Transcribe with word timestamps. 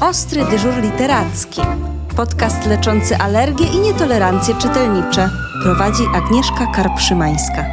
Ostry 0.00 0.44
dyżur 0.44 0.82
literacki. 0.82 1.60
Podcast 2.16 2.66
leczący 2.66 3.16
alergie 3.16 3.66
i 3.66 3.78
nietolerancje 3.78 4.54
czytelnicze. 4.54 5.30
Prowadzi 5.62 6.02
Agnieszka 6.14 6.66
Karpszymańska. 6.74 7.64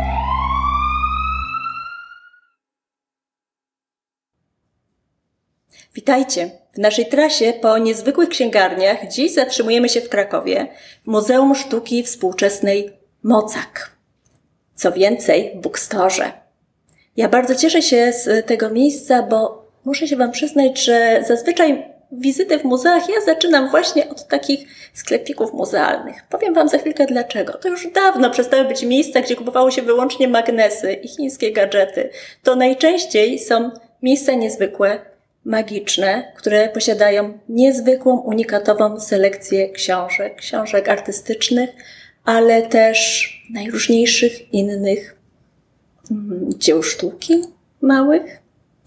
Witajcie! 5.95 6.49
W 6.73 6.77
naszej 6.77 7.05
trasie 7.05 7.53
po 7.61 7.77
niezwykłych 7.77 8.29
księgarniach 8.29 9.07
dziś 9.07 9.33
zatrzymujemy 9.33 9.89
się 9.89 10.01
w 10.01 10.09
Krakowie, 10.09 10.67
w 11.03 11.07
Muzeum 11.07 11.55
Sztuki 11.55 12.03
Współczesnej 12.03 12.93
Mocak. 13.23 13.91
Co 14.75 14.91
więcej, 14.91 15.51
w 15.55 15.61
Bookstore. 15.61 16.31
Ja 17.17 17.29
bardzo 17.29 17.55
cieszę 17.55 17.81
się 17.81 18.13
z 18.13 18.45
tego 18.47 18.69
miejsca, 18.69 19.23
bo 19.23 19.65
muszę 19.85 20.07
się 20.07 20.15
Wam 20.15 20.31
przyznać, 20.31 20.83
że 20.83 21.23
zazwyczaj 21.27 21.94
wizyty 22.19 22.59
w 22.59 22.63
muzeach 22.63 23.09
ja 23.09 23.21
zaczynam 23.25 23.69
właśnie 23.69 24.09
od 24.09 24.27
takich 24.27 24.67
sklepików 24.93 25.53
muzealnych. 25.53 26.15
Powiem 26.29 26.53
Wam 26.53 26.69
za 26.69 26.77
chwilkę 26.77 27.05
dlaczego. 27.05 27.53
To 27.53 27.69
już 27.69 27.87
dawno 27.91 28.29
przestały 28.29 28.65
być 28.65 28.83
miejsca, 28.83 29.21
gdzie 29.21 29.35
kupowało 29.35 29.71
się 29.71 29.81
wyłącznie 29.81 30.27
magnesy 30.27 30.93
i 30.93 31.07
chińskie 31.07 31.51
gadżety. 31.51 32.09
To 32.43 32.55
najczęściej 32.55 33.39
są 33.39 33.71
miejsca 34.01 34.33
niezwykłe, 34.33 34.99
magiczne, 35.45 36.33
które 36.35 36.69
posiadają 36.69 37.39
niezwykłą, 37.49 38.19
unikatową 38.19 38.99
selekcję 38.99 39.69
książek, 39.69 40.35
książek 40.35 40.89
artystycznych, 40.89 41.69
ale 42.25 42.61
też 42.61 43.29
najróżniejszych 43.53 44.53
innych 44.53 45.15
mm, 46.11 46.49
dzieł 46.57 46.83
sztuki 46.83 47.41
małych, 47.81 48.39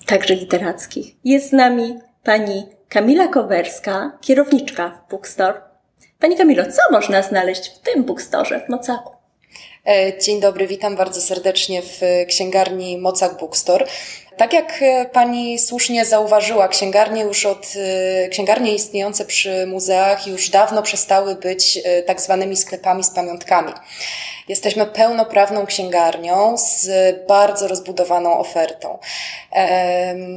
także 0.06 0.34
literackich. 0.34 1.14
Jest 1.24 1.48
z 1.48 1.52
nami 1.52 1.98
pani 2.22 2.77
Kamila 2.88 3.28
Kowerska, 3.28 4.12
kierowniczka 4.20 4.88
w 4.88 5.10
Bookstore. 5.10 5.60
Pani 6.20 6.36
Kamilo, 6.36 6.64
co 6.64 6.92
można 6.92 7.22
znaleźć 7.22 7.68
w 7.68 7.78
tym 7.78 8.04
bookstore 8.04 8.60
w 8.66 8.68
Mocaku? 8.68 9.12
E, 9.86 10.18
dzień 10.18 10.40
dobry, 10.40 10.66
witam 10.66 10.96
bardzo 10.96 11.20
serdecznie 11.20 11.82
w 11.82 12.00
księgarni 12.28 12.98
Mocak 12.98 13.38
Bookstore. 13.38 13.86
Tak 14.36 14.52
jak 14.52 14.78
e, 14.82 15.06
pani 15.06 15.58
słusznie 15.58 16.04
zauważyła, 16.04 16.68
księgarnie 16.68 17.22
już 17.22 17.46
od, 17.46 17.66
e, 17.76 18.28
księgarnie 18.28 18.74
istniejące 18.74 19.24
przy 19.24 19.66
muzeach 19.66 20.26
już 20.26 20.50
dawno 20.50 20.82
przestały 20.82 21.34
być 21.34 21.78
tak 22.06 22.20
zwanymi 22.20 22.56
sklepami 22.56 23.04
z 23.04 23.10
pamiątkami. 23.10 23.72
Jesteśmy 24.48 24.86
pełnoprawną 24.86 25.66
księgarnią 25.66 26.56
z 26.56 26.88
bardzo 27.26 27.68
rozbudowaną 27.68 28.38
ofertą. 28.38 28.98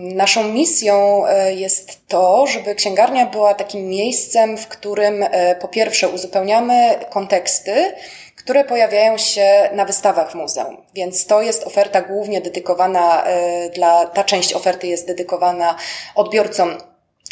Naszą 0.02 0.44
misją 0.44 1.23
jest 1.56 2.08
to, 2.08 2.48
żeby 2.48 2.76
księgarnia 2.76 3.26
była 3.26 3.54
takim 3.54 3.88
miejscem, 3.88 4.58
w 4.58 4.67
którym 4.67 5.26
po 5.62 5.67
pierwsze 5.67 6.09
uzupełniamy 6.09 6.95
konteksty, 7.09 7.94
które 8.44 8.64
pojawiają 8.64 9.17
się 9.17 9.70
na 9.73 9.86
wystawach 9.86 10.32
w 10.32 10.36
muzeum. 10.36 10.78
Więc 10.94 11.26
to 11.26 11.42
jest 11.42 11.67
oferta 11.67 12.02
głównie 12.02 12.42
dedykowana 12.42 13.23
e, 13.23 13.70
dla, 13.70 14.06
ta 14.06 14.23
część 14.23 14.54
oferty 14.54 14.88
jest 14.88 15.08
dedykowana 15.08 15.76
odbiorcom 16.16 16.78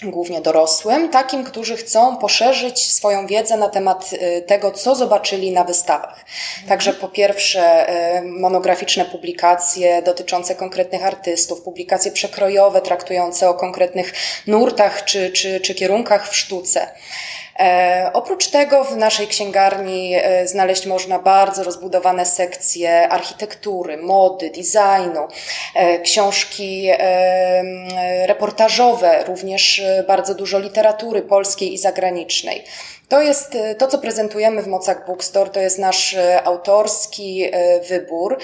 głównie 0.04 0.42
dorosłym, 0.42 1.10
takim, 1.10 1.44
którzy 1.44 1.78
chcą 1.78 2.18
poszerzyć 2.18 2.92
swoją 2.92 3.28
wiedzę 3.28 3.58
na 3.58 3.70
temat 3.70 4.10
e, 4.20 4.42
tego, 4.42 4.72
co 4.72 4.96
zobaczyli 4.96 5.52
na 5.52 5.64
wystawach. 5.64 6.26
Także 6.68 6.94
po 6.94 7.08
pierwsze 7.08 7.90
e, 7.90 8.22
monograficzne 8.22 9.06
publikacje 9.06 10.02
dotyczące 10.02 10.56
konkretnych 10.56 11.06
artystów, 11.06 11.62
publikacje 11.62 12.12
przekrojowe 12.12 12.82
traktujące 12.82 13.50
o 13.50 13.54
konkretnych 13.54 14.14
nurtach 14.48 15.06
czy, 15.06 15.32
czy, 15.32 15.60
czy 15.60 15.76
kierunkach 15.76 16.30
w 16.30 16.36
sztuce. 16.36 16.88
E, 17.60 18.10
oprócz 18.14 18.48
tego 18.48 18.84
w 18.84 18.98
naszej 18.98 19.28
księgarni 19.28 20.16
e, 20.16 20.48
znaleźć 20.48 20.86
można 20.86 21.20
bardzo 21.20 21.64
rozbudowane 21.64 22.26
sekcje 22.26 23.10
architektury, 23.10 23.98
mody, 23.98 24.50
designu, 24.50 25.28
e, 25.76 26.00
książki 26.00 26.90
reportażowe, 28.26 29.24
również 29.24 29.84
bardzo 30.08 30.36
dużo 30.36 30.60
literatury 30.60 31.22
polskiej 31.22 31.74
i 31.74 31.78
zagranicznej. 31.78 32.64
To 33.10 33.22
jest 33.22 33.56
e, 33.56 33.76
to, 33.76 33.88
co 33.88 33.98
prezentujemy 33.98 34.62
w 34.62 34.68
Mocak 34.68 35.06
Bookstore, 35.06 35.50
to 35.50 35.60
jest 35.60 35.80
nasz 35.80 36.14
e, 36.14 36.44
autorski 36.44 37.50
e, 37.52 37.80
wybór. 37.80 38.38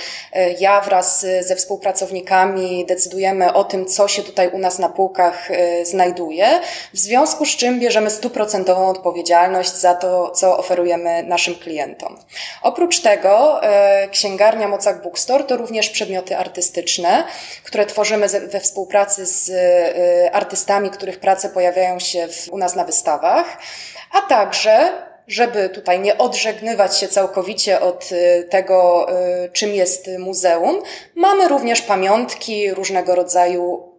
Ja 0.59 0.81
wraz 0.81 1.25
ze 1.41 1.55
współpracownikami 1.55 2.85
decydujemy 2.85 3.53
o 3.53 3.63
tym, 3.63 3.85
co 3.85 4.07
się 4.07 4.23
tutaj 4.23 4.49
u 4.49 4.57
nas 4.57 4.79
na 4.79 4.89
półkach 4.89 5.49
znajduje, 5.83 6.59
w 6.93 6.97
związku 6.97 7.45
z 7.45 7.49
czym 7.49 7.79
bierzemy 7.79 8.09
stuprocentową 8.09 8.89
odpowiedzialność 8.89 9.73
za 9.73 9.95
to, 9.95 10.31
co 10.31 10.57
oferujemy 10.57 11.23
naszym 11.23 11.55
klientom. 11.55 12.17
Oprócz 12.61 12.99
tego 12.99 13.61
księgarnia 14.11 14.67
Mocak 14.67 15.01
Bookstore 15.01 15.43
to 15.43 15.57
również 15.57 15.89
przedmioty 15.89 16.37
artystyczne, 16.37 17.23
które 17.63 17.85
tworzymy 17.85 18.27
we 18.27 18.59
współpracy 18.59 19.25
z 19.25 19.51
artystami, 20.33 20.89
których 20.89 21.19
prace 21.19 21.49
pojawiają 21.49 21.99
się 21.99 22.27
u 22.51 22.57
nas 22.57 22.75
na 22.75 22.83
wystawach 22.83 23.57
a 24.17 24.21
także 24.21 25.05
żeby 25.27 25.69
tutaj 25.69 25.99
nie 25.99 26.17
odżegnywać 26.17 26.97
się 26.97 27.07
całkowicie 27.07 27.81
od 27.81 28.11
y, 28.11 28.47
tego, 28.49 29.07
y, 29.45 29.49
czym 29.49 29.73
jest 29.73 30.09
muzeum, 30.19 30.81
mamy 31.15 31.47
również 31.47 31.81
pamiątki 31.81 32.71
różnego 32.71 33.15
rodzaju 33.15 33.95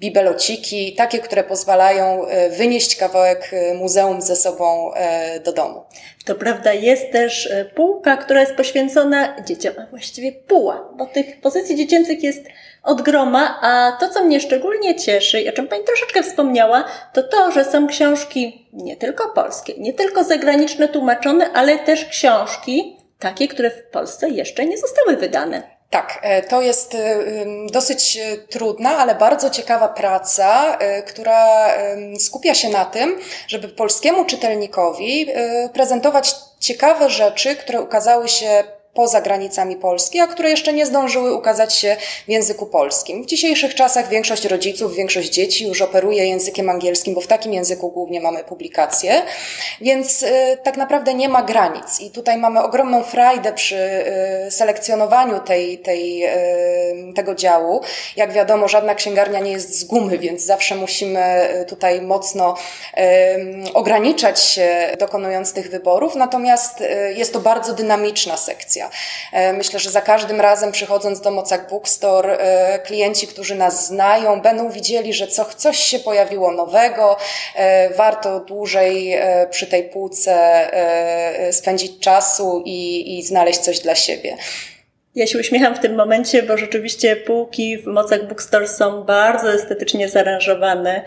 bibelociki, 0.00 0.94
takie, 0.94 1.18
które 1.18 1.44
pozwalają 1.44 2.26
y, 2.26 2.50
wynieść 2.50 2.96
kawałek 2.96 3.50
muzeum 3.74 4.22
ze 4.22 4.36
sobą 4.36 4.92
do 5.44 5.52
domu. 5.52 5.82
To 6.24 6.34
prawda, 6.34 6.72
jest 6.72 7.12
też 7.12 7.52
półka, 7.74 8.16
która 8.16 8.40
jest 8.40 8.54
poświęcona 8.54 9.42
dzieciom, 9.46 9.74
a 9.78 9.86
właściwie 9.86 10.32
puła, 10.32 10.88
bo 10.96 11.06
tych 11.06 11.40
pozycji 11.40 11.76
dziecięcych 11.76 12.22
jest 12.22 12.44
od 12.82 13.02
groma, 13.02 13.58
a 13.62 13.96
to, 14.00 14.08
co 14.08 14.24
mnie 14.24 14.40
szczególnie 14.40 14.96
cieszy 14.96 15.40
i 15.40 15.48
o 15.48 15.52
czym 15.52 15.68
Pani 15.68 15.84
troszeczkę 15.84 16.22
wspomniała, 16.22 16.84
to 17.12 17.22
to, 17.22 17.50
że 17.50 17.64
są 17.64 17.86
książki 17.86 18.68
nie 18.72 18.96
tylko 18.96 19.28
polskie, 19.28 19.74
nie 19.78 19.92
tylko 19.92 20.24
zagraniczne 20.24 20.88
tłumaczone, 20.88 21.52
ale 21.52 21.78
też 21.78 22.04
książki 22.04 22.96
takie, 23.18 23.48
które 23.48 23.70
w 23.70 23.82
Polsce 23.82 24.28
jeszcze 24.28 24.66
nie 24.66 24.78
zostały 24.78 25.16
wydane. 25.16 25.80
Tak, 25.90 26.18
e, 26.22 26.42
to 26.42 26.62
jest 26.62 26.94
e, 26.94 26.98
dosyć 27.72 28.16
e, 28.16 28.36
trudna, 28.36 28.96
ale 28.96 29.14
bardzo 29.14 29.50
ciekawa 29.50 29.88
praca, 29.88 30.78
która 31.06 31.68
skupia 32.18 32.54
się 32.54 32.68
na 32.68 32.84
tym, 32.84 33.18
żeby 33.48 33.68
polskiemu 33.68 34.24
czytelnikowi 34.24 35.26
prezentować 35.72 36.34
ciekawe 36.60 37.10
rzeczy, 37.10 37.56
które 37.56 37.80
ukazały 37.80 38.28
się 38.28 38.64
poza 38.94 39.20
granicami 39.20 39.76
Polski, 39.76 40.20
a 40.20 40.26
które 40.26 40.50
jeszcze 40.50 40.72
nie 40.72 40.86
zdążyły 40.86 41.34
ukazać 41.34 41.74
się 41.74 41.96
w 42.26 42.30
języku 42.30 42.66
polskim. 42.66 43.22
W 43.22 43.26
dzisiejszych 43.26 43.74
czasach 43.74 44.08
większość 44.08 44.44
rodziców, 44.44 44.94
większość 44.94 45.28
dzieci 45.28 45.68
już 45.68 45.82
operuje 45.82 46.26
językiem 46.26 46.70
angielskim, 46.70 47.14
bo 47.14 47.20
w 47.20 47.26
takim 47.26 47.52
języku 47.52 47.90
głównie 47.90 48.20
mamy 48.20 48.44
publikacje, 48.44 49.22
więc 49.80 50.22
y, 50.22 50.58
tak 50.62 50.76
naprawdę 50.76 51.14
nie 51.14 51.28
ma 51.28 51.42
granic. 51.42 52.00
I 52.00 52.10
tutaj 52.10 52.38
mamy 52.38 52.62
ogromną 52.62 53.02
frajdę 53.02 53.52
przy 53.52 53.76
y, 54.46 54.50
selekcjonowaniu 54.50 55.40
tej, 55.40 55.78
tej, 55.78 56.24
y, 56.24 57.12
tego 57.16 57.34
działu. 57.34 57.80
Jak 58.16 58.32
wiadomo, 58.32 58.68
żadna 58.68 58.94
księgarnia 58.94 59.40
nie 59.40 59.52
jest 59.52 59.78
z 59.78 59.84
gumy, 59.84 60.18
więc 60.18 60.42
zawsze 60.42 60.74
musimy 60.74 61.48
tutaj 61.68 62.02
mocno 62.02 62.56
ograniczać 63.74 64.42
się 64.42 64.96
dokonując 64.98 65.52
tych 65.52 65.70
wyborów, 65.70 66.14
natomiast 66.14 66.82
jest 67.14 67.32
to 67.32 67.40
bardzo 67.40 67.72
dynamiczna 67.72 68.36
sekcja. 68.36 68.79
E, 69.32 69.52
myślę, 69.52 69.78
że 69.80 69.90
za 69.90 70.00
każdym 70.00 70.40
razem 70.40 70.72
przychodząc 70.72 71.20
do 71.20 71.30
Mocak 71.30 71.70
Bookstore, 71.70 72.38
e, 72.38 72.78
klienci, 72.78 73.26
którzy 73.26 73.54
nas 73.54 73.86
znają, 73.86 74.40
będą 74.40 74.70
widzieli, 74.70 75.12
że 75.12 75.26
co, 75.26 75.44
coś 75.44 75.78
się 75.78 75.98
pojawiło 75.98 76.52
nowego, 76.52 77.16
e, 77.54 77.90
warto 77.94 78.40
dłużej 78.40 79.20
przy 79.50 79.66
tej 79.66 79.84
półce 79.84 80.70
spędzić 81.52 82.00
czasu 82.00 82.62
i, 82.64 83.18
i 83.18 83.22
znaleźć 83.22 83.58
coś 83.58 83.78
dla 83.78 83.94
siebie. 83.94 84.36
Ja 85.14 85.26
się 85.26 85.38
uśmiecham 85.38 85.74
w 85.74 85.78
tym 85.78 85.94
momencie, 85.94 86.42
bo 86.42 86.56
rzeczywiście 86.56 87.16
półki 87.16 87.78
w 87.78 87.86
Mocach 87.86 88.28
Bookstore 88.28 88.68
są 88.68 89.04
bardzo 89.04 89.52
estetycznie 89.52 90.08
zaaranżowane. 90.08 91.02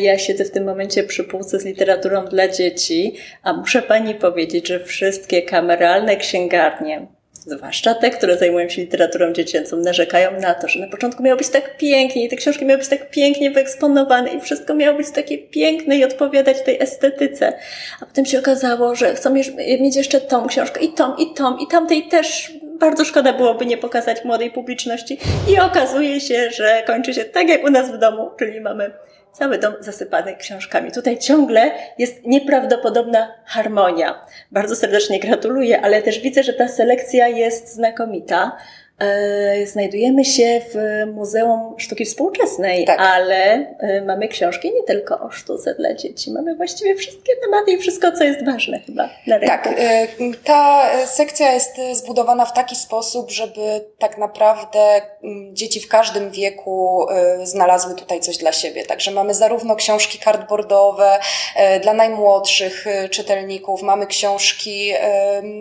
Ja 0.00 0.18
siedzę 0.18 0.44
w 0.44 0.50
tym 0.50 0.64
momencie 0.64 1.04
przy 1.04 1.24
półce 1.24 1.60
z 1.60 1.64
literaturą 1.64 2.24
dla 2.24 2.48
dzieci, 2.48 3.14
a 3.42 3.52
muszę 3.52 3.82
Pani 3.82 4.14
powiedzieć, 4.14 4.68
że 4.68 4.84
wszystkie 4.84 5.42
kameralne 5.42 6.16
księgarnie, 6.16 7.06
zwłaszcza 7.32 7.94
te, 7.94 8.10
które 8.10 8.38
zajmują 8.38 8.68
się 8.68 8.82
literaturą 8.82 9.32
dziecięcą, 9.32 9.76
narzekają 9.76 10.40
na 10.40 10.54
to, 10.54 10.68
że 10.68 10.80
na 10.80 10.86
początku 10.86 11.22
miało 11.22 11.38
być 11.38 11.48
tak 11.48 11.76
pięknie 11.76 12.24
i 12.24 12.28
te 12.28 12.36
książki 12.36 12.64
miały 12.64 12.78
być 12.78 12.88
tak 12.88 13.10
pięknie 13.10 13.50
wyeksponowane 13.50 14.30
i 14.30 14.40
wszystko 14.40 14.74
miało 14.74 14.96
być 14.96 15.10
takie 15.10 15.38
piękne 15.38 15.96
i 15.96 16.04
odpowiadać 16.04 16.62
tej 16.62 16.82
estetyce. 16.82 17.52
A 18.00 18.06
potem 18.06 18.26
się 18.26 18.38
okazało, 18.38 18.94
że 18.94 19.14
chcą 19.14 19.34
mieć 19.80 19.96
jeszcze 19.96 20.20
tą 20.20 20.46
książkę 20.46 20.80
i 20.80 20.92
tą, 20.92 21.16
i 21.16 21.34
tą, 21.34 21.56
i 21.56 21.66
tamtej 21.66 22.02
też 22.02 22.52
bardzo 22.82 23.04
szkoda 23.04 23.32
byłoby 23.32 23.66
nie 23.66 23.78
pokazać 23.78 24.24
młodej 24.24 24.50
publiczności 24.50 25.18
i 25.48 25.58
okazuje 25.60 26.20
się, 26.20 26.50
że 26.50 26.82
kończy 26.86 27.14
się 27.14 27.24
tak 27.24 27.48
jak 27.48 27.64
u 27.64 27.70
nas 27.70 27.90
w 27.90 27.98
domu, 27.98 28.30
czyli 28.38 28.60
mamy 28.60 28.90
cały 29.32 29.58
dom 29.58 29.74
zasypany 29.80 30.36
książkami. 30.36 30.92
Tutaj 30.92 31.18
ciągle 31.18 31.70
jest 31.98 32.26
nieprawdopodobna 32.26 33.34
harmonia. 33.44 34.26
Bardzo 34.50 34.76
serdecznie 34.76 35.20
gratuluję, 35.20 35.80
ale 35.80 36.02
też 36.02 36.20
widzę, 36.20 36.42
że 36.42 36.52
ta 36.52 36.68
selekcja 36.68 37.28
jest 37.28 37.74
znakomita. 37.74 38.58
E, 39.02 39.66
znajdujemy 39.66 40.24
się 40.24 40.60
w 40.74 41.06
Muzeum 41.14 41.74
Sztuki 41.78 42.04
Współczesnej, 42.04 42.84
Tak. 42.84 43.00
ale 43.00 43.66
e, 43.78 44.02
mamy 44.06 44.28
książki 44.28 44.72
nie 44.74 44.82
tylko 44.82 45.20
o 45.20 45.30
sztuce 45.30 45.74
dla 45.74 45.94
dzieci. 45.94 46.30
Mamy 46.30 46.54
właściwie 46.54 46.94
wszystkie 46.94 47.32
tematy 47.44 47.72
i 47.72 47.78
wszystko, 47.78 48.12
co 48.12 48.24
jest 48.24 48.44
ważne 48.44 48.80
chyba 48.80 49.08
dla 49.26 49.38
rynku. 49.38 49.56
Tak, 49.56 49.66
y, 49.66 50.32
ta 50.44 50.90
sekcja 51.06 51.52
jest 51.52 51.76
zbudowana 51.92 52.44
w 52.44 52.52
taki 52.52 52.76
sposób, 52.76 53.30
żeby 53.30 53.84
tak 53.98 54.18
naprawdę 54.18 55.02
mm, 55.24 55.56
dzieci 55.56 55.80
w 55.80 55.88
każdym 55.88 56.30
wieku 56.30 57.06
znalazły 57.42 57.94
tutaj 57.94 58.20
coś 58.20 58.36
dla 58.36 58.52
siebie. 58.52 58.84
Także 58.84 59.10
mamy 59.10 59.34
zarówno 59.34 59.76
książki 59.76 60.18
cardboardowe 60.18 61.18
dla 61.82 61.94
najmłodszych 61.94 62.84
czytelników, 63.10 63.82
mamy 63.82 64.06
książki 64.06 64.92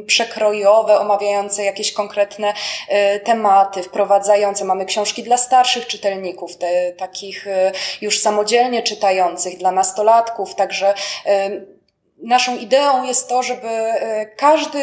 przekrojowe 0.05 0.99
omawiające 0.99 1.63
jakieś 1.63 1.93
konkretne 1.93 2.53
y, 3.15 3.19
tematy, 3.31 3.83
wprowadzające, 3.83 4.65
mamy 4.65 4.85
książki 4.85 5.23
dla 5.23 5.37
starszych 5.37 5.87
czytelników, 5.87 6.57
te, 6.57 6.91
takich 6.91 7.47
y, 7.47 7.51
już 8.01 8.19
samodzielnie 8.19 8.83
czytających, 8.83 9.57
dla 9.57 9.71
nastolatków, 9.71 10.55
także 10.55 10.93
y, 11.25 11.81
Naszą 12.23 12.57
ideą 12.57 13.03
jest 13.03 13.29
to, 13.29 13.43
żeby 13.43 13.67
e, 13.67 14.25
każdy 14.25 14.79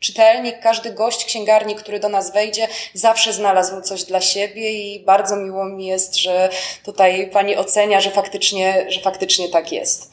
czytelnik, 0.00 0.60
każdy 0.60 0.92
gość 0.92 1.24
księgarni, 1.24 1.74
który 1.74 2.00
do 2.00 2.08
nas 2.08 2.32
wejdzie, 2.32 2.68
zawsze 2.94 3.32
znalazł 3.32 3.80
coś 3.80 4.04
dla 4.04 4.20
siebie 4.20 4.72
i 4.72 5.00
bardzo 5.00 5.36
miło 5.36 5.64
mi 5.64 5.86
jest, 5.86 6.16
że 6.16 6.48
tutaj 6.84 7.30
pani 7.30 7.56
ocenia, 7.56 8.00
że 8.00 8.10
faktycznie, 8.10 8.86
że 8.88 9.00
faktycznie 9.00 9.48
tak 9.48 9.72
jest. 9.72 10.10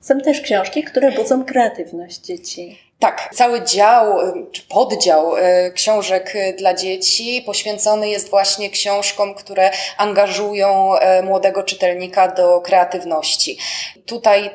Są 0.00 0.20
też 0.20 0.40
książki, 0.40 0.82
które 0.82 1.12
budzą 1.12 1.44
kreatywność 1.44 2.20
dzieci. 2.20 2.89
Tak, 3.00 3.30
cały 3.34 3.64
dział, 3.64 4.18
czy 4.52 4.62
poddział 4.62 5.36
y, 5.36 5.72
książek 5.74 6.34
y, 6.34 6.52
dla 6.58 6.74
dzieci 6.74 7.42
poświęcony 7.46 8.08
jest 8.08 8.30
właśnie 8.30 8.70
książkom, 8.70 9.34
które 9.34 9.70
angażują 9.96 10.94
y, 10.94 11.22
młodego 11.22 11.62
czytelnika 11.62 12.28
do 12.28 12.60
kreatywności. 12.60 13.58
Tutaj 14.06 14.50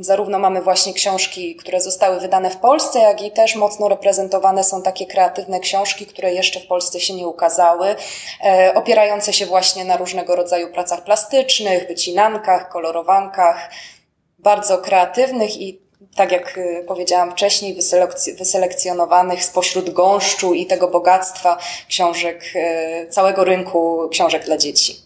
zarówno 0.00 0.38
mamy 0.38 0.62
właśnie 0.62 0.92
książki, 0.92 1.56
które 1.56 1.80
zostały 1.80 2.20
wydane 2.20 2.50
w 2.50 2.56
Polsce, 2.56 2.98
jak 2.98 3.22
i 3.22 3.30
też 3.30 3.56
mocno 3.56 3.88
reprezentowane 3.88 4.64
są 4.64 4.82
takie 4.82 5.06
kreatywne 5.06 5.60
książki, 5.60 6.06
które 6.06 6.34
jeszcze 6.34 6.60
w 6.60 6.66
Polsce 6.66 7.00
się 7.00 7.14
nie 7.14 7.26
ukazały, 7.26 7.96
e, 8.44 8.72
opierające 8.74 9.32
się 9.32 9.46
właśnie 9.46 9.84
na 9.84 9.96
różnego 9.96 10.36
rodzaju 10.36 10.72
pracach 10.72 11.04
plastycznych, 11.04 11.88
wycinankach, 11.88 12.68
kolorowankach, 12.68 13.70
bardzo 14.38 14.78
kreatywnych 14.78 15.60
i 15.60 15.87
tak 16.16 16.32
jak 16.32 16.58
y, 16.58 16.84
powiedziałam 16.88 17.32
wcześniej, 17.32 17.76
wyselekc- 17.76 18.38
wyselekcjonowanych 18.38 19.44
spośród 19.44 19.90
gąszczu 19.90 20.54
i 20.54 20.66
tego 20.66 20.88
bogactwa 20.88 21.58
książek, 21.88 22.42
y, 22.54 23.06
całego 23.10 23.44
rynku 23.44 24.08
książek 24.12 24.44
dla 24.44 24.56
dzieci. 24.56 24.96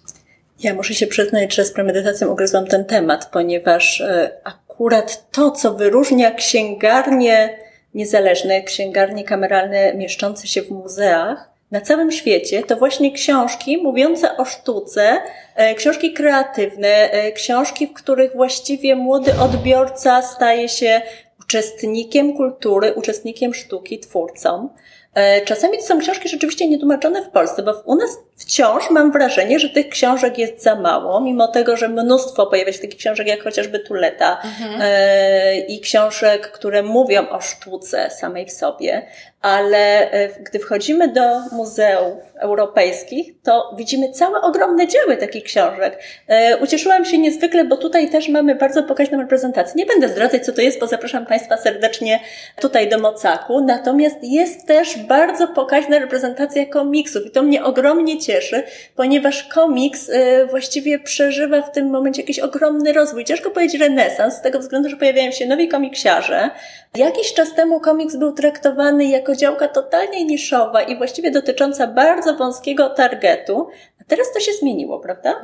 Ja 0.63 0.75
muszę 0.75 0.95
się 0.95 1.07
przyznać, 1.07 1.55
że 1.55 1.65
z 1.65 1.73
premedytacją 1.73 2.29
ugryzłam 2.29 2.67
ten 2.67 2.85
temat, 2.85 3.29
ponieważ 3.33 4.01
e, 4.01 4.31
akurat 4.45 5.31
to, 5.31 5.51
co 5.51 5.75
wyróżnia 5.75 6.31
księgarnie 6.31 7.59
niezależne, 7.95 8.63
księgarnie 8.63 9.25
kameralne 9.25 9.95
mieszczące 9.95 10.47
się 10.47 10.63
w 10.63 10.71
muzeach 10.71 11.52
na 11.73 11.81
całym 11.81 12.13
świecie, 12.13 12.63
to 12.63 12.77
właśnie 12.77 13.13
książki 13.13 13.79
mówiące 13.83 14.37
o 14.37 14.45
sztuce, 14.45 15.19
e, 15.55 15.75
książki 15.75 16.13
kreatywne, 16.13 16.89
e, 16.89 17.33
książki, 17.33 17.87
w 17.87 17.93
których 17.93 18.37
właściwie 18.37 18.97
młody 18.97 19.33
odbiorca 19.41 20.23
staje 20.23 20.69
się 20.69 21.03
uczestnikiem 21.41 22.37
kultury, 22.37 22.93
uczestnikiem 22.95 23.55
sztuki, 23.55 23.99
twórcą. 23.99 24.69
E, 25.15 25.41
Czasami 25.41 25.79
to 25.79 25.85
są 25.85 25.99
książki 25.99 26.29
rzeczywiście 26.29 26.69
nietłumaczone 26.69 27.23
w 27.23 27.29
Polsce, 27.29 27.63
bo 27.63 27.83
u 27.85 27.95
nas 27.95 28.11
wciąż 28.37 28.91
mam 28.91 29.13
wrażenie, 29.13 29.59
że 29.59 29.69
tych 29.69 29.89
książek 29.89 30.39
jest 30.39 30.63
za 30.63 30.75
mało, 30.75 31.21
mimo 31.21 31.49
tego, 31.49 31.77
że 31.77 31.89
mnóstwo 31.89 32.47
pojawia 32.47 32.73
się 32.73 32.79
takich 32.79 32.99
książek 32.99 33.27
jak 33.27 33.43
chociażby 33.43 33.79
Tuleta 33.79 34.43
e, 34.81 35.59
i 35.59 35.81
książek, 35.81 36.51
które 36.51 36.83
mówią 36.83 37.29
o 37.29 37.41
sztuce 37.41 38.11
samej 38.11 38.47
w 38.47 38.53
sobie, 38.53 39.07
ale 39.43 40.11
e, 40.13 40.29
gdy 40.29 40.59
wchodzimy 40.59 41.09
do 41.09 41.41
muzeów 41.53 42.19
europejskich, 42.39 43.43
to 43.43 43.75
widzimy 43.77 44.13
całe 44.13 44.41
ogromne 44.41 44.87
działy 44.87 45.17
takich 45.17 45.45
książek. 45.45 45.99
E, 46.29 46.57
Ucieszyłam 46.57 47.05
się 47.05 47.19
niezwykle, 47.19 47.65
bo 47.65 47.77
tutaj 47.77 48.11
też 48.11 48.29
mamy 48.29 48.55
bardzo 48.55 48.83
pokaźną 48.83 49.19
reprezentację. 49.19 49.75
Nie 49.77 49.87
będę 49.87 50.09
zdradzać, 50.09 50.45
co 50.45 50.53
to 50.53 50.61
jest, 50.61 50.81
bo 50.81 50.87
zapraszam 50.87 51.27
Państwa 51.27 51.57
serdecznie 51.57 52.21
tutaj 52.61 52.89
do 52.89 52.99
Mocaku. 52.99 53.61
Natomiast 53.61 54.17
jest 54.23 54.67
też 54.67 54.99
bardzo 54.99 55.49
pokaźna 55.49 55.99
reprezentacja 55.99 56.67
komiksów 56.67 57.27
i 57.27 57.31
to 57.31 57.43
mnie 57.43 57.65
ogromnie 57.65 58.21
cieszy, 58.21 58.63
ponieważ 58.97 59.43
komiks 59.43 60.11
e, 60.11 60.47
właściwie 60.47 60.99
przeżywa 60.99 61.63
w 61.63 61.73
tym 61.73 61.91
momencie 61.91 62.23
jakiś 62.23 62.39
ogromny 62.39 62.93
rozwój. 62.93 63.25
Ciężko 63.25 63.51
powiedzieć 63.51 63.81
renesans, 63.81 64.35
z 64.35 64.41
tego 64.41 64.59
względu, 64.59 64.89
że 64.89 64.97
pojawiają 64.97 65.31
się 65.31 65.47
nowi 65.47 65.69
komiksiarze. 65.69 66.51
Jakiś 66.97 67.35
czas 67.35 67.55
temu 67.55 67.81
komiks 67.81 68.17
był 68.17 68.33
traktowany 68.33 69.05
jako 69.05 69.32
działka 69.37 69.69
totalnie 69.69 70.25
niszowa 70.25 70.83
i 70.83 70.97
właściwie 70.97 71.31
dotycząca 71.31 71.87
bardzo 71.87 72.35
wąskiego 72.35 72.91
targetu, 72.91 73.69
a 74.01 74.05
teraz 74.05 74.33
to 74.33 74.41
się 74.41 74.53
zmieniło, 74.53 75.01
prawda? 75.01 75.43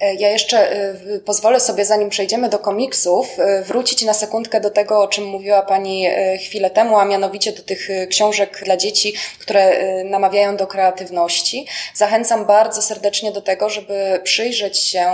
E, 0.00 0.14
Ja 0.14 0.28
jeszcze 0.28 0.72
e, 0.72 0.94
pozwolę 1.24 1.60
sobie, 1.60 1.84
zanim 1.84 2.10
przejdziemy 2.10 2.48
do 2.48 2.58
komiksów, 2.58 3.38
e, 3.38 3.62
wrócić 3.62 4.02
na 4.02 4.14
sekundkę 4.14 4.60
do 4.60 4.70
tego, 4.70 5.02
o 5.02 5.08
czym 5.08 5.24
mówiła 5.24 5.62
Pani 5.62 6.06
chwilę 6.44 6.70
temu, 6.70 6.98
a 6.98 7.04
mianowicie 7.04 7.52
do 7.52 7.62
tych 7.62 7.88
książek 8.10 8.60
dla 8.64 8.76
dzieci, 8.76 9.14
które 9.40 9.84
namawiają 10.04 10.56
do 10.56 10.66
kreatywności. 10.66 11.66
Zachęcam 11.94 12.46
bardzo 12.46 12.82
serdecznie 12.82 13.32
do 13.32 13.42
tego, 13.42 13.70
żeby 13.70 14.20
przyjrzeć 14.24 14.78
się 14.78 15.04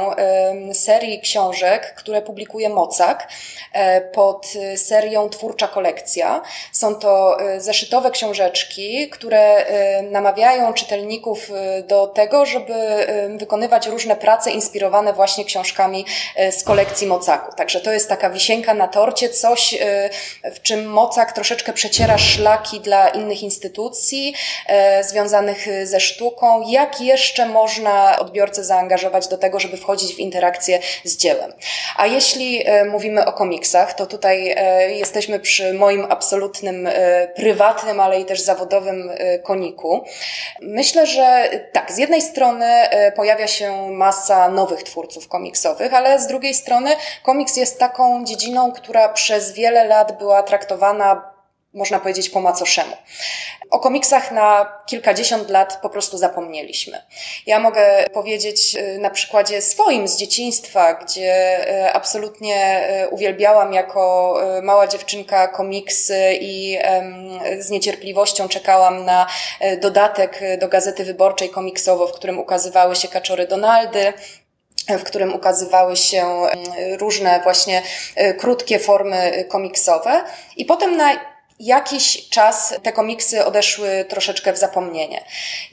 serii 0.72 1.20
książek, 1.20 1.94
które 1.94 2.22
publikuje 2.22 2.69
Mocak 2.69 3.28
pod 4.12 4.46
serią 4.76 5.28
Twórcza 5.28 5.69
Kolekcja. 5.69 6.42
Są 6.72 6.94
to 6.94 7.40
e, 7.40 7.60
zeszytowe 7.74 8.10
książeczki, 8.10 9.08
które 9.08 9.66
e, 9.66 10.02
namawiają 10.02 10.72
czytelników 10.72 11.50
e, 11.50 11.82
do 11.82 12.06
tego, 12.06 12.46
żeby 12.46 12.74
e, 12.74 13.38
wykonywać 13.38 13.86
różne 13.86 14.16
prace 14.16 14.50
inspirowane 14.50 15.12
właśnie 15.12 15.44
książkami 15.44 16.04
z 16.50 16.64
kolekcji 16.64 17.06
Mocaku. 17.06 17.56
Także 17.56 17.80
to 17.80 17.92
jest 17.92 18.08
taka 18.08 18.30
wisienka 18.30 18.74
na 18.74 18.88
torcie, 18.88 19.28
coś, 19.28 19.78
w 20.54 20.62
czym 20.62 20.86
Mocak 20.86 21.32
troszeczkę 21.32 21.72
przeciera 21.72 22.19
szlaki 22.19 22.81
dla 22.81 23.08
innych 23.08 23.43
instytucji 23.43 24.34
związanych 25.02 25.86
ze 25.86 26.00
sztuką. 26.00 26.64
Jak 26.69 27.00
jeszcze 27.00 27.46
można 27.46 28.19
odbiorcę 28.19 28.64
zaangażować 28.64 29.28
do 29.28 29.38
tego, 29.38 29.60
żeby 29.60 29.76
wchodzić 29.76 30.14
w 30.14 30.19
interakcję 30.19 30.78
z 31.04 31.16
dziełem? 31.16 31.52
A 31.96 32.06
jeśli 32.06 32.64
mówimy 32.90 33.26
o 33.26 33.32
komiksach, 33.32 33.94
to 33.94 34.06
tutaj 34.06 34.56
jesteśmy 34.88 35.40
przy 35.40 35.74
moim 35.74 36.06
absolutnym 36.10 36.86
e, 36.86 37.28
prywatnym, 37.64 38.00
ale 38.00 38.20
i 38.20 38.24
też 38.24 38.40
zawodowym 38.40 39.10
e, 39.10 39.38
koniku. 39.38 40.04
Myślę, 40.60 41.06
że 41.06 41.50
tak, 41.72 41.92
z 41.92 41.98
jednej 41.98 42.22
strony 42.22 42.66
e, 42.66 43.12
pojawia 43.12 43.46
się 43.46 43.90
masa 43.90 44.48
nowych 44.48 44.82
twórców 44.82 45.28
komiksowych, 45.28 45.94
ale 45.94 46.20
z 46.20 46.26
drugiej 46.26 46.54
strony 46.54 46.90
komiks 47.22 47.56
jest 47.56 47.78
taką 47.78 48.24
dziedziną, 48.24 48.72
która 48.72 49.08
przez 49.08 49.52
wiele 49.52 49.84
lat 49.84 50.18
była 50.18 50.42
traktowana 50.42 51.33
można 51.74 51.98
powiedzieć 51.98 52.31
po 52.31 52.40
macoszemu. 52.40 52.96
O 53.70 53.78
komiksach 53.78 54.32
na 54.32 54.72
kilkadziesiąt 54.86 55.50
lat 55.50 55.78
po 55.82 55.90
prostu 55.90 56.19
zapomnieliśmy. 56.19 57.02
Ja 57.46 57.60
mogę 57.60 58.06
powiedzieć 58.12 58.76
y, 58.76 58.98
na 58.98 59.10
przykładzie 59.10 59.62
swoim 59.62 60.08
z 60.08 60.16
dzieciństwa, 60.16 60.94
gdzie 60.94 61.60
y, 61.86 61.93
absolutnie 61.93 62.88
y, 63.04 63.08
uwielbiałam 63.08 63.72
jako 63.72 64.34
mała 64.62 64.86
dziewczynka 64.86 65.48
komiksy 65.48 66.38
i 66.40 66.78
z 67.58 67.70
niecierpliwością 67.70 68.48
czekałam 68.48 69.04
na 69.04 69.26
dodatek 69.81 70.40
do 70.58 70.69
Gazety 70.69 71.04
Wyborczej 71.04 71.50
komiksowo, 71.50 72.06
w 72.06 72.12
którym 72.12 72.38
ukazywały 72.38 72.96
się 72.96 73.08
kaczory 73.08 73.46
Donaldy, 73.46 74.12
w 74.88 75.02
którym 75.02 75.34
ukazywały 75.34 75.96
się 75.96 76.46
różne 76.98 77.40
właśnie 77.43 77.82
krótkie 78.38 78.78
formy 78.78 79.44
komiksowe. 79.48 80.24
I 80.56 80.64
potem 80.64 80.96
na 80.96 81.33
jakiś 81.61 82.29
czas 82.29 82.75
te 82.82 82.93
komiksy 82.93 83.44
odeszły 83.44 84.05
troszeczkę 84.08 84.53
w 84.53 84.58
zapomnienie. 84.58 85.25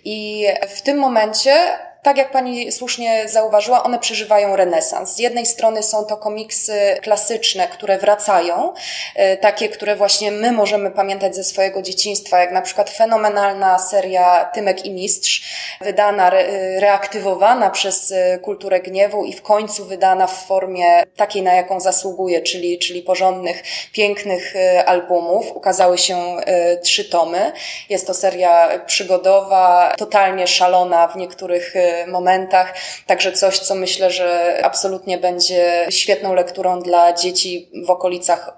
I 0.04 0.48
w 0.76 0.82
tym 0.82 0.98
momencie 0.98 1.80
tak 2.02 2.18
jak 2.18 2.32
pani 2.32 2.72
słusznie 2.72 3.30
zauważyła, 3.30 3.84
one 3.84 4.00
przeżywają 4.00 4.56
renesans. 4.56 5.16
Z 5.16 5.20
jednej 5.20 5.46
strony 5.46 5.84
są 5.84 6.06
to 6.06 6.18
komiksy 6.18 6.98
klasyczne, 7.02 7.68
które 7.68 7.98
wracają, 7.98 8.74
e, 9.16 9.38
takie, 9.38 9.70
które 9.70 9.96
właśnie 9.96 10.32
my 10.32 10.52
możemy 10.52 10.92
pamiętać 10.92 11.36
ze 11.36 11.44
swojego 11.44 11.82
dzieciństwa, 11.82 12.40
jak 12.40 12.52
na 12.52 12.62
przykład 12.62 12.90
fenomenalna 12.90 13.80
seria 13.80 14.46
Tymek 14.46 14.86
i 14.86 14.92
Mistrz, 14.92 15.44
wydana, 15.82 16.32
reaktywowana 16.80 17.70
przez 17.70 18.12
e, 18.12 18.40
kulturę 18.40 18.80
gniewu 18.80 19.26
i 19.26 19.34
w 19.34 19.42
końcu 19.42 19.86
wydana 19.86 20.28
w 20.28 20.46
formie 20.46 21.04
takiej, 21.16 21.44
na 21.44 21.54
jaką 21.54 21.80
zasługuje, 21.80 22.42
czyli, 22.42 22.80
czyli 22.80 23.02
porządnych, 23.02 23.64
pięknych 23.94 24.56
e, 24.56 24.86
albumów. 24.86 25.56
Ukazały 25.56 25.98
się 25.98 26.38
trzy 26.84 27.06
tomy. 27.06 27.52
Jest 27.90 28.08
to 28.08 28.14
seria 28.14 28.80
przygodowa, 28.86 29.94
totalnie 29.98 30.48
szalona 30.48 31.08
w 31.08 31.16
niektórych 31.16 31.74
momentach, 32.08 32.74
także 33.08 33.32
coś, 33.32 33.60
co 33.60 33.76
myślę, 33.76 34.12
że 34.12 34.60
absolutnie 34.64 35.18
będzie 35.18 35.88
świetną 35.90 36.34
lekturą 36.34 36.82
dla 36.82 37.14
dzieci 37.14 37.70
w 37.86 37.90
okolicach 37.90 38.50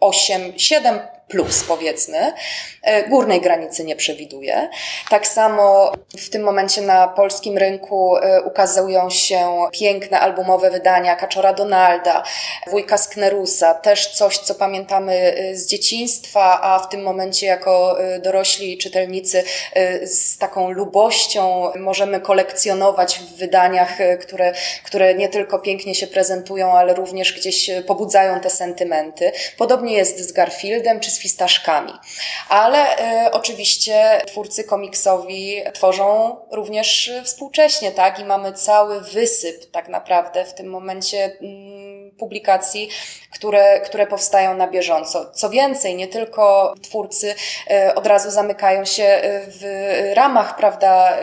8, 0.00 0.52
7 0.56 0.98
plus 1.28 1.64
powiedzmy. 1.64 2.32
E, 2.82 3.08
górnej 3.08 3.40
granicy 3.40 3.84
nie 3.84 3.96
przewiduje. 3.96 4.68
Tak 5.10 5.26
samo 5.26 5.92
w 6.18 6.30
tym 6.30 6.42
momencie 6.42 6.82
na 6.82 7.08
polskim 7.08 7.58
rynku 7.58 8.16
e, 8.16 8.42
ukazują 8.42 9.10
się 9.10 9.66
piękne 9.72 10.20
albumowe 10.20 10.70
wydania 10.70 11.16
Kaczora 11.16 11.52
Donalda, 11.52 12.22
Wujka 12.66 12.98
Sknerusa, 12.98 13.74
też 13.74 14.06
coś, 14.06 14.38
co 14.38 14.54
pamiętamy 14.54 15.14
e, 15.14 15.56
z 15.56 15.66
dzieciństwa, 15.66 16.60
a 16.62 16.78
w 16.78 16.88
tym 16.88 17.02
momencie 17.02 17.46
jako 17.46 17.98
dorośli 18.22 18.78
czytelnicy 18.78 19.44
z 20.02 20.38
taką 20.38 20.70
lubością 20.70 21.72
możemy 21.76 22.20
kolekcjonować 22.20 23.18
w 23.18 23.36
wydaniach, 23.36 23.98
które, 24.20 24.52
które 24.84 25.14
nie 25.14 25.28
tylko 25.28 25.58
pięknie 25.58 25.94
się 25.94 26.06
prezentują, 26.06 26.72
ale 26.72 26.94
również 26.94 27.32
gdzieś 27.32 27.70
pobudzają 27.86 28.40
te 28.40 28.50
sentymenty. 28.50 29.32
Podobnie 29.56 29.94
jest 29.94 30.28
z 30.28 30.32
Garfieldem 30.32 31.00
czy 31.00 31.10
z 31.10 31.17
fistaszkami. 31.18 31.92
Ale 32.48 32.98
y, 33.26 33.30
oczywiście 33.30 34.22
twórcy 34.26 34.64
komiksowi 34.64 35.62
tworzą 35.74 36.36
również 36.52 37.12
współcześnie, 37.24 37.92
tak? 37.92 38.18
I 38.18 38.24
mamy 38.24 38.52
cały 38.52 39.00
wysyp 39.00 39.70
tak 39.70 39.88
naprawdę 39.88 40.44
w 40.44 40.54
tym 40.54 40.66
momencie 40.66 41.26
y, 41.26 42.16
publikacji, 42.18 42.88
które, 43.34 43.80
które 43.80 44.06
powstają 44.06 44.54
na 44.54 44.66
bieżąco. 44.66 45.30
Co 45.30 45.50
więcej, 45.50 45.96
nie 45.96 46.08
tylko 46.08 46.74
twórcy 46.82 47.34
y, 47.70 47.94
od 47.94 48.06
razu 48.06 48.30
zamykają 48.30 48.84
się 48.84 49.20
w 49.48 50.12
ramach, 50.14 50.56
prawda, 50.56 51.18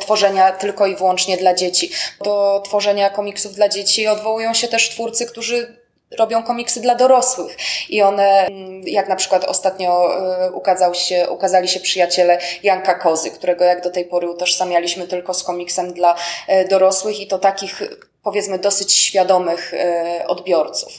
tworzenia 0.00 0.52
tylko 0.52 0.86
i 0.86 0.96
wyłącznie 0.96 1.36
dla 1.36 1.54
dzieci. 1.54 1.90
Do 2.24 2.62
tworzenia 2.64 3.10
komiksów 3.10 3.54
dla 3.54 3.68
dzieci 3.68 4.08
odwołują 4.08 4.54
się 4.54 4.68
też 4.68 4.90
twórcy, 4.90 5.26
którzy 5.26 5.79
robią 6.18 6.42
komiksy 6.42 6.80
dla 6.80 6.94
dorosłych. 6.94 7.56
I 7.88 8.02
one, 8.02 8.46
mm, 8.46 8.82
jak 8.86 9.08
na 9.08 9.16
przykład 9.16 9.44
ostatnio 9.44 10.10
y, 10.46 10.52
ukazał 10.52 10.94
się, 10.94 11.30
ukazali 11.30 11.68
się 11.68 11.80
przyjaciele 11.80 12.38
Janka 12.62 12.94
Kozy, 12.94 13.30
którego 13.30 13.64
jak 13.64 13.82
do 13.82 13.90
tej 13.90 14.04
pory 14.04 14.30
utożsamialiśmy 14.30 15.08
tylko 15.08 15.34
z 15.34 15.42
komiksem 15.42 15.92
dla 15.92 16.14
y, 16.48 16.68
dorosłych 16.68 17.20
i 17.20 17.26
to 17.26 17.38
takich 17.38 17.82
powiedzmy 18.22 18.58
dosyć 18.58 18.92
świadomych 18.92 19.74
e, 19.74 20.24
odbiorców. 20.26 20.92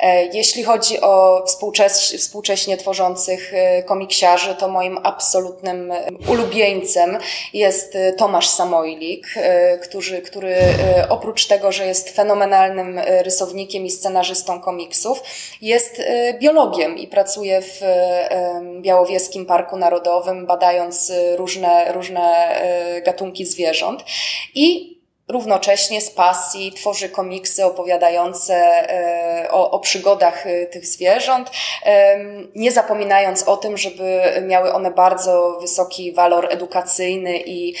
E, 0.00 0.24
jeśli 0.24 0.62
chodzi 0.64 1.00
o 1.00 1.44
współczes 1.46 2.14
współcześnie 2.18 2.76
tworzących 2.76 3.54
e, 3.54 3.82
komiksiarzy, 3.82 4.54
to 4.54 4.68
moim 4.68 4.98
absolutnym 5.02 5.92
ulubieńcem 6.28 7.18
jest 7.52 7.98
Tomasz 8.16 8.48
Samojlik, 8.48 9.26
który, 9.82 10.22
który 10.22 10.56
oprócz 11.08 11.46
tego, 11.46 11.72
że 11.72 11.86
jest 11.86 12.10
fenomenalnym 12.10 12.98
rysownikiem 12.98 13.86
i 13.86 13.90
scenarzystą 13.90 14.60
komiksów, 14.60 15.22
jest 15.62 16.02
biologiem 16.40 16.98
i 16.98 17.06
pracuje 17.06 17.62
w 17.62 17.80
Białowieskim 18.80 19.46
Parku 19.46 19.76
Narodowym, 19.76 20.46
badając 20.46 21.12
różne, 21.36 21.92
różne 21.92 22.56
gatunki 23.04 23.46
zwierząt. 23.46 24.04
I 24.54 24.89
równocześnie 25.30 26.00
z 26.00 26.10
pasji 26.10 26.72
tworzy 26.72 27.08
komiksy 27.08 27.64
opowiadające 27.64 28.54
e, 28.54 29.50
o, 29.50 29.70
o 29.70 29.78
przygodach 29.78 30.46
e, 30.46 30.66
tych 30.66 30.86
zwierząt, 30.86 31.50
nie 32.54 32.72
zapominając 32.72 33.42
o 33.42 33.56
tym, 33.56 33.76
żeby 33.76 34.22
miały 34.42 34.72
one 34.72 34.90
bardzo 34.90 35.58
wysoki 35.60 36.12
walor 36.12 36.46
edukacyjny 36.50 37.38
i 37.38 37.74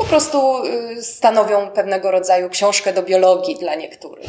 po 0.00 0.04
prostu 0.04 0.64
e, 0.64 1.02
stanowią 1.02 1.70
pewnego 1.70 2.10
rodzaju 2.10 2.50
książkę 2.50 2.92
do 2.92 3.02
biologii 3.02 3.56
dla 3.56 3.74
niektórych. 3.74 4.26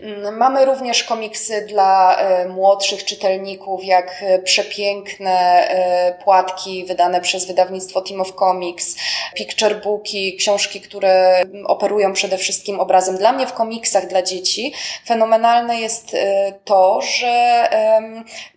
Mm, 0.00 0.36
mamy 0.36 0.64
również 0.64 1.04
komiksy 1.04 1.66
dla 1.68 2.16
e, 2.16 2.48
młodszych 2.48 3.04
czytelników, 3.04 3.84
jak 3.84 4.22
e, 4.22 4.38
przepiękne 4.38 5.68
e, 5.68 6.14
płatki 6.24 6.84
wydane 6.84 7.20
przez 7.20 7.46
wydawnictwo 7.46 8.00
Team 8.00 8.20
of 8.20 8.32
Comics, 8.32 8.96
picture 9.34 9.74
booki, 9.74 10.36
książki, 10.36 10.80
które 10.80 11.42
operują 11.66 12.12
przede 12.12 12.38
wszystkim 12.38 12.80
obrazem. 12.80 13.16
Dla 13.16 13.32
mnie 13.32 13.46
w 13.46 13.52
komiksach 13.52 14.06
dla 14.06 14.22
dzieci 14.22 14.74
fenomenalne 15.06 15.80
jest 15.80 16.16
to, 16.64 17.00
że 17.02 17.68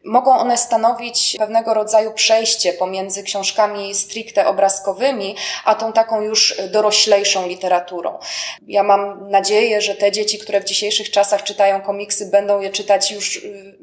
mogą 0.04 0.38
one 0.38 0.58
stanowić 0.58 1.36
pewnego 1.40 1.74
rodzaju 1.74 2.12
przejście 2.12 2.74
pomiędzy 2.74 3.24
książkami 3.24 3.96
stricte 3.96 4.48
obrazkowymi, 4.48 5.36
a 5.66 5.76
tą 5.76 5.94
taką 5.94 6.22
już 6.22 6.62
doroślejszą 6.72 7.48
literaturą. 7.48 8.20
Ja 8.68 8.84
mam 8.84 9.30
nadzieję, 9.30 9.82
że 9.82 9.96
te 9.96 10.12
dzieci, 10.12 10.40
które 10.40 10.62
w 10.62 10.66
dzisiejszych 10.66 11.12
czasach 11.12 11.29
czasach 11.30 11.44
czytają 11.44 11.82
komiksy, 11.82 12.26
będą 12.26 12.60
je 12.60 12.70
czytać 12.70 13.12
już 13.12 13.38
y, 13.38 13.78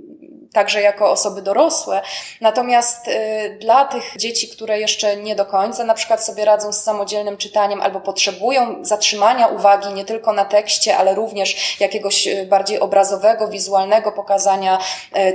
także 0.52 0.80
jako 0.80 1.10
osoby 1.10 1.42
dorosłe. 1.42 2.02
Natomiast 2.40 3.08
y, 3.08 3.58
dla 3.60 3.84
tych 3.84 4.12
dzieci, 4.16 4.48
które 4.48 4.80
jeszcze 4.80 5.16
nie 5.16 5.36
do 5.36 5.46
końca 5.46 5.84
na 5.84 5.94
przykład 5.94 6.24
sobie 6.24 6.44
radzą 6.44 6.72
z 6.72 6.82
samodzielnym 6.82 7.36
czytaniem 7.36 7.80
albo 7.80 8.00
potrzebują 8.00 8.84
zatrzymania 8.84 9.46
uwagi 9.46 9.94
nie 9.94 10.04
tylko 10.04 10.32
na 10.32 10.44
tekście, 10.44 10.96
ale 10.96 11.14
również 11.14 11.80
jakiegoś 11.80 12.26
y, 12.26 12.46
bardziej 12.46 12.80
obrazowego, 12.80 13.48
wizualnego 13.48 14.12
pokazania 14.12 14.78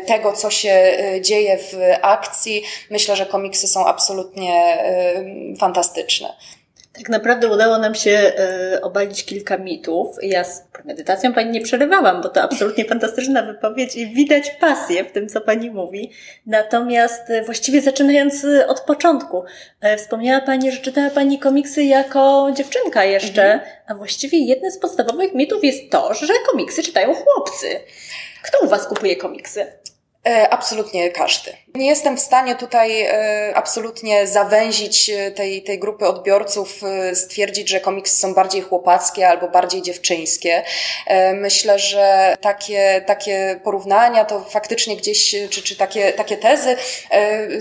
tego, 0.07 0.33
co 0.33 0.49
się 0.49 0.97
dzieje 1.21 1.57
w 1.57 1.77
akcji, 2.01 2.63
myślę, 2.89 3.15
że 3.15 3.25
komiksy 3.25 3.67
są 3.67 3.85
absolutnie 3.85 4.77
fantastyczne. 5.59 6.33
Tak 6.93 7.09
naprawdę 7.09 7.47
udało 7.47 7.77
nam 7.77 7.95
się 7.95 8.33
y, 8.73 8.81
obalić 8.81 9.25
kilka 9.25 9.57
mitów. 9.57 10.17
Ja 10.21 10.43
z 10.43 10.61
premedytacją 10.73 11.33
Pani 11.33 11.51
nie 11.51 11.61
przerywałam, 11.61 12.21
bo 12.21 12.29
to 12.29 12.41
absolutnie 12.41 12.85
fantastyczna 12.89 13.43
wypowiedź 13.43 13.95
i 13.95 14.07
widać 14.07 14.49
pasję 14.59 15.03
w 15.03 15.11
tym, 15.11 15.29
co 15.29 15.41
Pani 15.41 15.71
mówi. 15.71 16.11
Natomiast 16.45 17.29
y, 17.29 17.43
właściwie 17.43 17.81
zaczynając 17.81 18.45
od 18.67 18.81
początku, 18.81 19.43
wspomniała 19.97 20.41
Pani, 20.41 20.71
że 20.71 20.77
czytała 20.77 21.09
Pani 21.09 21.39
komiksy 21.39 21.83
jako 21.83 22.51
dziewczynka 22.53 23.03
jeszcze, 23.03 23.43
mhm. 23.43 23.71
a 23.87 23.95
właściwie 23.95 24.39
jednym 24.39 24.71
z 24.71 24.77
podstawowych 24.77 25.33
mitów 25.33 25.63
jest 25.63 25.91
to, 25.91 26.13
że 26.13 26.33
komiksy 26.51 26.83
czytają 26.83 27.13
chłopcy. 27.15 27.67
Kto 28.43 28.65
u 28.65 28.67
Was 28.67 28.87
kupuje 28.87 29.15
komiksy? 29.15 29.65
E, 30.27 30.49
absolutnie 30.49 31.11
każdy. 31.11 31.53
Nie 31.75 31.87
jestem 31.87 32.17
w 32.17 32.19
stanie 32.19 32.55
tutaj 32.55 33.01
e, 33.01 33.51
absolutnie 33.55 34.27
zawęzić 34.27 35.09
e, 35.09 35.31
tej, 35.31 35.63
tej 35.63 35.79
grupy 35.79 36.07
odbiorców, 36.07 36.81
stwierdzić, 37.13 37.69
że 37.69 37.79
komiksy 37.79 38.15
są 38.15 38.33
bardziej 38.33 38.61
chłopackie 38.61 39.27
albo 39.27 39.47
bardziej 39.47 39.81
dziewczyńskie. 39.81 40.63
Myślę, 41.33 41.79
że 41.79 42.37
takie, 42.41 43.03
takie 43.07 43.59
porównania 43.63 44.25
to 44.25 44.41
faktycznie 44.41 44.97
gdzieś, 44.97 45.35
czy, 45.49 45.63
czy 45.63 45.75
takie, 45.75 46.13
takie 46.13 46.37
tezy 46.37 46.75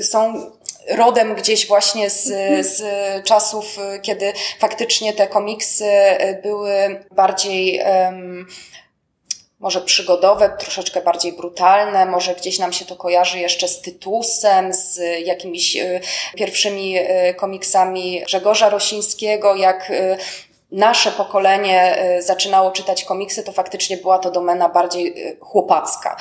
są 0.01 0.51
rodem 0.89 1.35
gdzieś 1.35 1.67
właśnie 1.67 2.11
z, 2.11 2.27
z 2.67 2.83
czasów, 3.25 3.77
kiedy 4.03 4.33
faktycznie 4.59 5.13
te 5.13 5.27
komiksy 5.27 5.91
były 6.43 7.05
bardziej 7.11 7.81
um, 7.81 8.47
może 9.61 9.81
przygodowe, 9.81 10.51
troszeczkę 10.59 11.01
bardziej 11.01 11.33
brutalne, 11.33 12.07
może 12.07 12.35
gdzieś 12.35 12.59
nam 12.59 12.73
się 12.73 12.85
to 12.85 12.97
kojarzy 12.97 13.39
jeszcze 13.39 13.69
z 13.69 13.81
Tytusem, 13.81 14.73
z 14.73 15.01
jakimiś 15.25 15.77
y, 15.77 16.01
pierwszymi 16.37 16.99
y, 16.99 17.35
komiksami 17.35 18.23
Grzegorza 18.27 18.69
Rosińskiego, 18.69 19.55
jak 19.55 19.91
y, 19.91 20.17
nasze 20.73 21.13
pokolenie 21.13 21.99
zaczynało 22.21 22.71
czytać 22.71 23.05
komiksy, 23.05 23.43
to 23.43 23.53
faktycznie 23.53 23.97
była 23.97 24.19
to 24.19 24.31
domena 24.31 24.69
bardziej 24.69 25.37
chłopacka. 25.41 26.17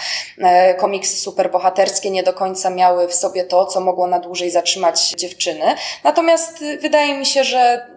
Komiksy 0.78 1.18
superbohaterskie 1.18 2.12
nie 2.12 2.24
do 2.24 2.34
końca 2.34 2.70
miały 2.70 3.08
w 3.08 3.16
sobie 3.16 3.44
to, 3.44 3.66
co 3.66 3.82
mogło 3.82 4.08
na 4.08 4.20
dłużej 4.20 4.52
zatrzymać 4.52 5.10
dziewczyny. 5.10 5.76
Natomiast 6.04 6.64
wydaje 6.82 7.18
mi 7.18 7.26
się, 7.26 7.44
że 7.44 7.88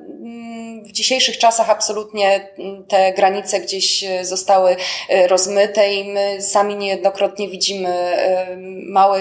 w 0.84 0.92
dzisiejszych 0.92 1.38
czasach 1.38 1.70
absolutnie 1.70 2.48
mm, 2.58 2.84
te 2.84 3.12
granice 3.12 3.60
gdzieś 3.60 4.04
e, 4.04 4.24
zostały 4.24 4.76
e, 5.08 5.28
rozmyte 5.28 5.94
i 5.94 6.12
my 6.12 6.42
sami 6.42 6.76
niejednokrotnie 6.76 7.48
widzimy 7.48 7.88
e, 7.88 8.56
małe 8.86 9.20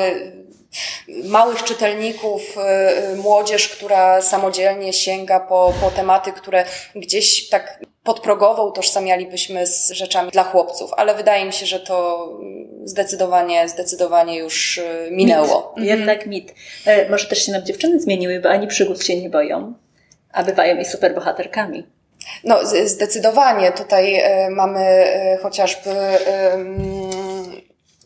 małych 1.24 1.64
czytelników, 1.64 2.56
młodzież, 3.16 3.70
która 3.70 4.22
samodzielnie 4.22 4.94
sięga 4.94 5.40
po, 5.40 5.74
po 5.82 5.92
tematy, 5.92 6.32
które 6.32 6.66
gdzieś 6.96 7.50
tak 7.50 7.80
podprogowo 8.04 8.66
utożsamialibyśmy 8.66 9.68
z 9.68 9.92
rzeczami 9.92 10.32
dla 10.32 10.44
chłopców, 10.44 10.92
ale 10.98 11.16
wydaje 11.16 11.46
mi 11.46 11.54
się, 11.54 11.66
że 11.66 11.80
to 11.80 12.30
zdecydowanie, 12.84 13.70
zdecydowanie 13.70 14.38
już 14.38 14.80
minęło. 15.12 15.74
Mit. 15.78 15.88
Jednak 15.88 16.28
mit. 16.28 16.54
Może 17.10 17.28
też 17.28 17.46
się 17.46 17.52
nam 17.52 17.66
dziewczyny 17.66 18.00
zmieniły, 18.00 18.40
bo 18.40 18.50
ani 18.50 18.68
przygód 18.68 19.04
się 19.04 19.22
nie 19.22 19.30
boją, 19.30 19.74
a 20.34 20.44
bywają 20.44 20.78
i 20.78 20.86
superbohaterkami. 20.86 21.88
No, 22.44 22.60
zdecydowanie. 22.86 23.72
Tutaj 23.72 24.16
e, 24.16 24.50
mamy 24.50 24.80
e, 24.80 25.38
chociażby 25.42 25.90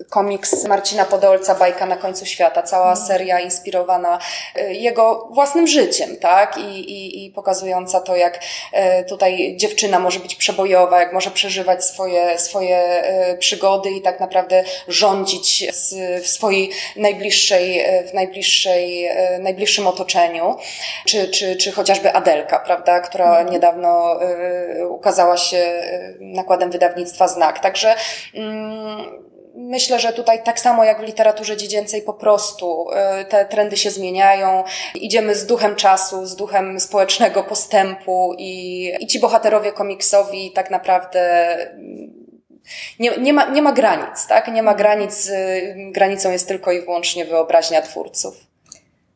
komiks 0.09 0.63
Marcina 0.63 1.05
Podolca, 1.05 1.55
Bajka 1.55 1.85
na 1.85 1.97
końcu 1.97 2.25
świata, 2.25 2.63
cała 2.63 2.89
mhm. 2.89 3.07
seria 3.07 3.39
inspirowana 3.39 4.19
e, 4.55 4.73
jego 4.73 5.27
własnym 5.31 5.67
życiem, 5.67 6.17
tak? 6.17 6.57
I, 6.57 6.61
i, 6.61 7.25
i 7.25 7.31
pokazująca 7.31 8.01
to, 8.01 8.15
jak 8.15 8.39
tutaj 9.09 9.55
dziewczyna 9.57 9.99
może 9.99 10.19
być 10.19 10.35
przebojowa, 10.35 10.99
jak 10.99 11.13
może 11.13 11.31
przeżywać 11.31 11.85
swoje, 11.85 12.39
swoje 12.39 13.03
przygody 13.39 13.91
i 13.91 14.01
tak 14.01 14.19
naprawdę 14.19 14.63
rządzić 14.87 15.65
w 16.23 16.27
swojej 16.27 16.71
najbliższej, 16.95 17.85
w 18.09 18.13
najbliższej, 18.13 19.09
najbliższym 19.39 19.87
otoczeniu, 19.87 20.55
czy, 21.05 21.27
czy, 21.27 21.55
czy 21.55 21.71
chociażby 21.71 22.13
Adelka, 22.13 22.59
prawda? 22.59 22.99
Która 22.99 23.29
mhm. 23.29 23.49
niedawno 23.49 24.19
ukazała 24.89 25.37
się 25.37 25.83
nakładem 26.19 26.71
wydawnictwa 26.71 27.27
Znak. 27.27 27.59
Także 27.59 27.95
mm, 28.33 29.34
Myślę, 29.57 29.99
że 29.99 30.13
tutaj 30.13 30.43
tak 30.43 30.59
samo 30.59 30.83
jak 30.83 30.99
w 30.99 31.03
literaturze 31.03 31.57
dziecięcej 31.57 32.01
po 32.01 32.13
prostu 32.13 32.87
y, 33.21 33.25
te 33.25 33.45
trendy 33.45 33.77
się 33.77 33.91
zmieniają. 33.91 34.63
Idziemy 34.95 35.35
z 35.35 35.45
duchem 35.45 35.75
czasu, 35.75 36.25
z 36.25 36.35
duchem 36.35 36.79
społecznego 36.79 37.43
postępu 37.43 38.35
i, 38.37 38.91
i 38.99 39.07
ci 39.07 39.19
bohaterowie 39.19 39.71
komiksowi 39.71 40.51
tak 40.51 40.71
naprawdę 40.71 41.21
mm, 41.71 42.25
nie, 42.99 43.17
nie, 43.17 43.33
ma, 43.33 43.49
nie 43.49 43.61
ma 43.61 43.71
granic, 43.71 44.27
tak? 44.27 44.53
Nie 44.53 44.63
ma 44.63 44.75
granic, 44.75 45.31
granicą 45.91 46.31
jest 46.31 46.47
tylko 46.47 46.71
i 46.71 46.81
wyłącznie 46.81 47.25
wyobraźnia 47.25 47.81
twórców. 47.81 48.35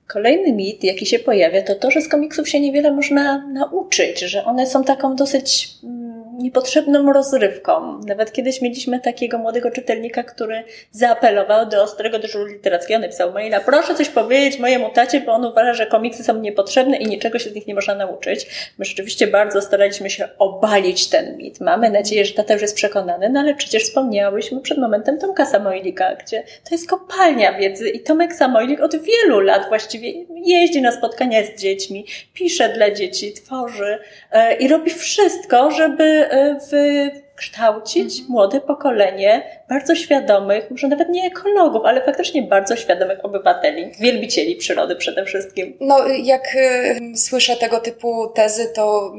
Kolejny 0.08 0.54
mit, 0.54 0.84
jaki 0.84 1.06
się 1.06 1.20
pojawia, 1.20 1.62
to 1.62 1.76
to, 1.76 1.92
że 1.92 2.02
z 2.02 2.10
komiksów 2.10 2.50
się 2.50 2.60
niewiele 2.60 2.92
można 2.92 3.48
nauczyć, 3.54 4.20
że 4.20 4.46
one 4.46 4.68
są 4.68 4.84
taką 4.84 5.16
dosyć 5.16 5.70
mm, 5.84 6.09
niepotrzebną 6.40 7.14
rozrywką. 7.14 8.02
Nawet 8.08 8.32
kiedyś 8.32 8.62
mieliśmy 8.62 9.00
takiego 9.00 9.38
młodego 9.38 9.72
czytelnika, 9.72 10.24
który 10.24 10.64
zaapelował 10.92 11.70
do 11.70 11.84
ostrego 11.84 12.20
dyżuru 12.20 12.46
literackiego, 12.46 13.00
napisał 13.00 13.34
maila, 13.34 13.60
proszę 13.60 13.96
coś 13.96 14.10
powiedzieć 14.10 14.60
mojemu 14.60 14.90
tacie, 14.90 15.22
bo 15.22 15.32
on 15.32 15.46
uważa, 15.46 15.74
że 15.74 15.86
komiksy 15.86 16.24
są 16.24 16.40
niepotrzebne 16.40 16.98
i 16.98 17.06
niczego 17.06 17.40
się 17.40 17.50
z 17.50 17.56
nich 17.56 17.68
nie 17.68 17.76
można 17.76 17.96
nauczyć. 17.96 18.48
My 18.78 18.86
rzeczywiście 18.86 19.28
bardzo 19.28 19.62
staraliśmy 19.62 20.10
się 20.10 20.28
obalić 20.38 21.10
ten 21.10 21.38
mit. 21.38 21.60
Mamy 21.60 21.90
nadzieję, 21.90 22.26
że 22.26 22.34
tata 22.34 22.54
już 22.54 22.62
jest 22.62 22.76
przekonany, 22.76 23.30
no 23.30 23.40
ale 23.40 23.56
przecież 23.56 23.84
wspomniałyśmy 23.84 24.62
przed 24.62 24.78
momentem 24.78 25.18
Tomka 25.18 25.46
Samojlika, 25.46 26.16
gdzie 26.16 26.44
to 26.44 26.76
jest 26.76 26.90
kopalnia 26.90 27.54
wiedzy 27.54 27.90
i 27.90 28.00
Tomek 28.00 28.34
Samojlik 28.34 28.82
od 28.82 28.96
wielu 28.96 29.40
lat 29.40 29.68
właściwie 29.70 30.14
jeździ 30.46 30.82
na 30.82 30.92
spotkania 30.92 31.44
z 31.44 31.62
dziećmi, 31.62 32.06
pisze 32.34 32.70
dla 32.70 32.92
dzieci, 32.92 33.34
tworzy 33.34 33.98
e, 34.32 34.56
i 34.56 34.68
robi 34.68 34.92
wszystko, 34.92 35.72
żeby 35.72 36.29
wykształcić 36.72 38.20
mhm. 38.20 38.30
młode 38.30 38.62
pokolenie 38.62 39.44
bardzo 39.70 39.96
świadomych, 39.96 40.72
może 40.72 40.88
nawet 40.88 41.10
nie 41.10 41.28
ekologów, 41.28 41.82
ale 41.86 42.06
faktycznie 42.06 42.44
bardzo 42.44 42.76
świadomych 42.76 43.26
obywateli, 43.26 43.92
wielbicieli 44.00 44.56
przyrody 44.56 44.96
przede 44.96 45.26
wszystkim. 45.26 45.78
No, 45.82 46.08
jak 46.08 46.56
y, 46.56 47.18
słyszę 47.18 47.56
tego 47.56 47.80
typu 47.80 48.28
tezy, 48.36 48.72
to 48.76 49.14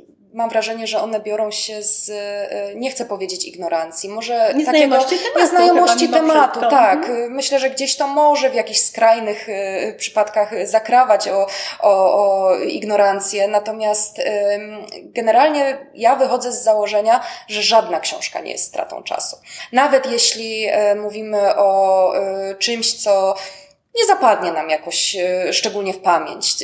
y, 0.00 0.13
mam 0.34 0.50
wrażenie, 0.50 0.86
że 0.86 1.00
one 1.00 1.20
biorą 1.20 1.50
się 1.50 1.82
z, 1.82 2.10
e, 2.10 2.74
nie 2.74 2.90
chcę 2.90 3.04
powiedzieć 3.04 3.44
ignorancji, 3.44 4.08
może 4.08 4.54
nieznajomości 4.54 5.10
takiego, 5.10 5.34
tematu, 5.34 5.40
nieznajomości 5.40 6.08
tematu 6.08 6.60
tak. 6.60 6.98
Mhm. 6.98 7.32
Myślę, 7.32 7.58
że 7.58 7.70
gdzieś 7.70 7.96
to 7.96 8.08
może 8.08 8.50
w 8.50 8.54
jakichś 8.54 8.80
skrajnych 8.80 9.48
e, 9.48 9.92
przypadkach 9.92 10.68
zakrawać 10.68 11.28
o, 11.28 11.46
o, 11.80 12.14
o 12.14 12.54
ignorancję, 12.58 13.48
natomiast 13.48 14.20
generalnie 14.94 15.78
ja 15.94 16.16
wychodzę 16.16 16.52
z 16.52 16.62
założenia, 16.62 17.20
że 17.48 17.62
żadna 17.62 18.00
książka 18.00 18.40
nie 18.40 18.52
jest 18.52 18.64
stratą 18.64 19.02
czasu. 19.02 19.36
Nawet 19.72 20.10
jeśli 20.10 20.66
e, 20.66 20.94
mówimy 20.94 21.56
o 21.56 22.12
czymś, 22.58 22.94
co 23.02 23.34
nie 23.96 24.06
zapadnie 24.06 24.52
nam 24.52 24.70
jakoś 24.70 25.16
szczególnie 25.52 25.92
w 25.92 25.98
pamięć, 25.98 26.56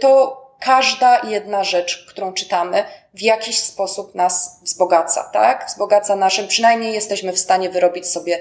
to 0.00 0.38
każda 0.60 1.20
jedna 1.24 1.64
rzecz, 1.64 2.06
którą 2.08 2.32
czytamy, 2.32 2.84
w 3.18 3.22
jakiś 3.22 3.58
sposób 3.58 4.14
nas 4.14 4.60
wzbogaca, 4.62 5.24
tak? 5.24 5.66
Wzbogaca 5.68 6.16
naszym, 6.16 6.48
przynajmniej 6.48 6.94
jesteśmy 6.94 7.32
w 7.32 7.38
stanie 7.38 7.70
wyrobić 7.70 8.06
sobie 8.06 8.38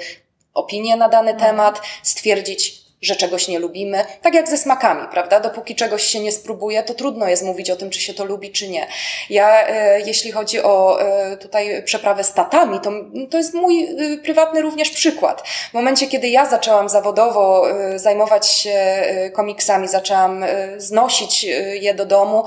opinię 0.54 0.96
na 0.96 1.10
dany 1.10 1.32
mhm. 1.32 1.50
temat, 1.50 1.82
stwierdzić, 2.04 2.88
że 3.02 3.16
czegoś 3.16 3.48
nie 3.48 3.60
lubimy. 3.60 4.06
Tak 4.22 4.34
jak 4.34 4.50
ze 4.50 4.58
smakami, 4.58 5.08
prawda? 5.12 5.40
Dopóki 5.40 5.76
czegoś 5.76 6.04
się 6.04 6.20
nie 6.20 6.32
spróbuje, 6.32 6.84
to 6.84 6.94
trudno 6.94 7.28
jest 7.28 7.44
mówić 7.44 7.70
o 7.70 7.76
tym, 7.76 7.90
czy 7.90 8.02
się 8.02 8.14
to 8.14 8.26
lubi, 8.26 8.52
czy 8.52 8.70
nie. 8.70 8.88
Ja, 9.30 9.68
e, 9.68 10.02
jeśli 10.02 10.32
chodzi 10.32 10.64
o 10.64 11.02
e, 11.02 11.38
tutaj 11.38 11.84
przeprawę 11.84 12.24
z 12.24 12.34
tatami, 12.34 12.80
to, 12.80 12.92
to 13.30 13.38
jest 13.38 13.54
mój 13.54 13.84
e, 13.84 14.18
prywatny 14.18 14.62
również 14.62 14.90
przykład. 14.90 15.48
W 15.48 15.74
momencie, 15.74 16.08
kiedy 16.08 16.28
ja 16.28 16.46
zaczęłam 16.46 16.90
zawodowo 16.90 17.66
zajmować 17.96 18.48
się 18.48 19.06
komiksami, 19.34 19.88
zaczęłam 19.88 20.46
znosić 20.78 21.44
je 21.74 21.94
do 21.94 22.06
domu, 22.06 22.46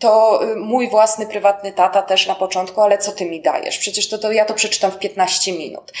to 0.00 0.40
mój 0.56 0.88
własny 0.88 1.26
prywatny 1.26 1.72
tata 1.72 2.02
też 2.02 2.26
na 2.26 2.34
początku, 2.34 2.80
ale 2.80 2.98
co 2.98 3.12
ty 3.12 3.26
mi 3.26 3.42
dajesz? 3.42 3.78
Przecież 3.78 4.08
to, 4.08 4.18
to 4.18 4.32
ja 4.32 4.44
to 4.44 4.54
przeczytam 4.54 4.90
w 4.90 4.98
15 4.98 5.52
minut. 5.52 5.92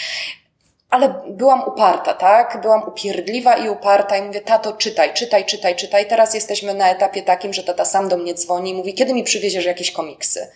Ale 0.90 1.22
byłam 1.28 1.62
uparta, 1.68 2.14
tak? 2.14 2.58
Byłam 2.62 2.82
upierdliwa 2.88 3.54
i 3.56 3.68
uparta 3.68 4.16
i 4.16 4.22
mówię, 4.22 4.40
tato, 4.40 4.72
czytaj, 4.72 5.14
czytaj, 5.14 5.44
czytaj, 5.44 5.76
czytaj. 5.76 6.06
Teraz 6.06 6.34
jesteśmy 6.34 6.74
na 6.74 6.90
etapie 6.90 7.22
takim, 7.22 7.52
że 7.52 7.62
tata 7.62 7.84
sam 7.84 8.08
do 8.08 8.16
mnie 8.16 8.34
dzwoni 8.34 8.70
i 8.70 8.74
mówi, 8.74 8.94
kiedy 8.94 9.14
mi 9.14 9.24
przywieziesz 9.24 9.64
jakieś 9.64 9.90
komiksy? 9.90 10.50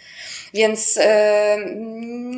Więc 0.55 0.97
yy, 0.97 1.05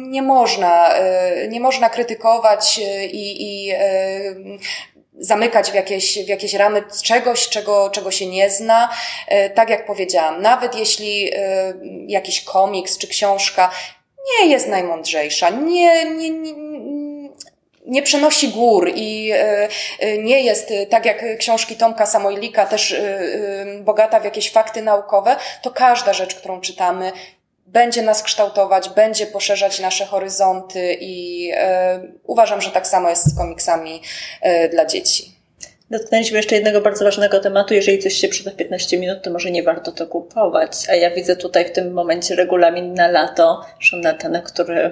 nie 0.08 0.22
można, 0.22 0.98
yy, 0.98 1.48
nie 1.48 1.60
można 1.60 1.90
krytykować 1.90 2.78
i, 3.12 3.42
i 3.42 3.64
yy, 3.64 4.58
zamykać 5.18 5.70
w 5.70 5.74
jakieś, 5.74 6.24
w 6.24 6.29
jakieś 6.29 6.55
ramy 6.55 6.83
czegoś, 7.02 7.48
czego, 7.48 7.90
czego 7.90 8.11
się 8.11 8.26
nie 8.26 8.50
zna. 8.50 8.90
Tak 9.55 9.70
jak 9.70 9.87
powiedziałam, 9.87 10.42
nawet 10.42 10.74
jeśli 10.74 11.31
jakiś 12.07 12.44
komiks 12.44 12.98
czy 12.98 13.09
książka 13.09 13.70
nie 14.40 14.50
jest 14.50 14.68
najmądrzejsza, 14.68 15.50
nie, 15.50 16.05
nie, 16.05 16.31
nie 16.31 16.66
nie 17.87 18.02
przenosi 18.02 18.48
gór 18.48 18.92
i 18.94 19.31
e, 19.33 19.68
e, 19.98 20.18
nie 20.18 20.40
jest, 20.40 20.70
e, 20.70 20.87
tak 20.87 21.05
jak 21.07 21.38
książki 21.38 21.76
Tomka 21.76 22.07
Samojlika, 22.07 22.66
też 22.66 22.96
bogata 23.81 24.20
w 24.20 24.24
jakieś 24.24 24.52
fakty 24.52 24.83
naukowe, 24.83 25.37
to 25.62 25.70
każda 25.70 26.12
rzecz, 26.12 26.35
którą 26.35 26.61
czytamy, 26.61 27.12
będzie 27.66 28.02
nas 28.02 28.22
kształtować, 28.22 28.88
będzie 28.88 29.26
poszerzać 29.26 29.81
nasze 29.81 30.07
horyzonty 30.07 30.96
i 31.00 31.50
uważam, 32.24 32.61
że 32.61 32.70
tak 32.70 32.87
samo 32.87 33.11
jest 33.11 33.35
z 33.35 33.37
komiksami 33.37 34.02
dla 34.70 34.87
dzieci. 34.87 35.37
Dotknęliśmy 35.90 36.37
jeszcze 36.37 36.55
jednego 36.55 36.81
bardzo 36.81 37.05
ważnego 37.05 37.40
tematu. 37.40 37.74
Jeżeli 37.74 37.98
coś 37.98 38.14
się 38.14 38.29
przyda 38.29 38.50
w 38.50 38.57
15 38.57 38.98
minut, 38.98 39.22
to 39.22 39.31
może 39.31 39.50
nie 39.50 39.62
warto 39.62 39.92
to 39.92 40.07
kupować. 40.07 40.72
A 40.88 40.94
ja 40.94 41.11
widzę 41.11 41.37
tutaj 41.37 41.64
w 41.64 41.72
tym 41.72 41.92
momencie 41.92 42.37
regulamin 42.37 42.94
na 42.94 43.09
lato 43.09 43.64
Shonatana, 43.81 44.40
który, 44.42 44.90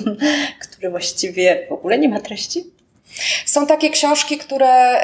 który 0.68 0.90
właściwie 0.90 1.66
w 1.68 1.72
ogóle 1.72 1.98
nie 1.98 2.08
ma 2.08 2.20
treści. 2.20 2.64
Są 3.46 3.66
takie 3.66 3.90
książki, 3.90 4.38
które. 4.38 5.00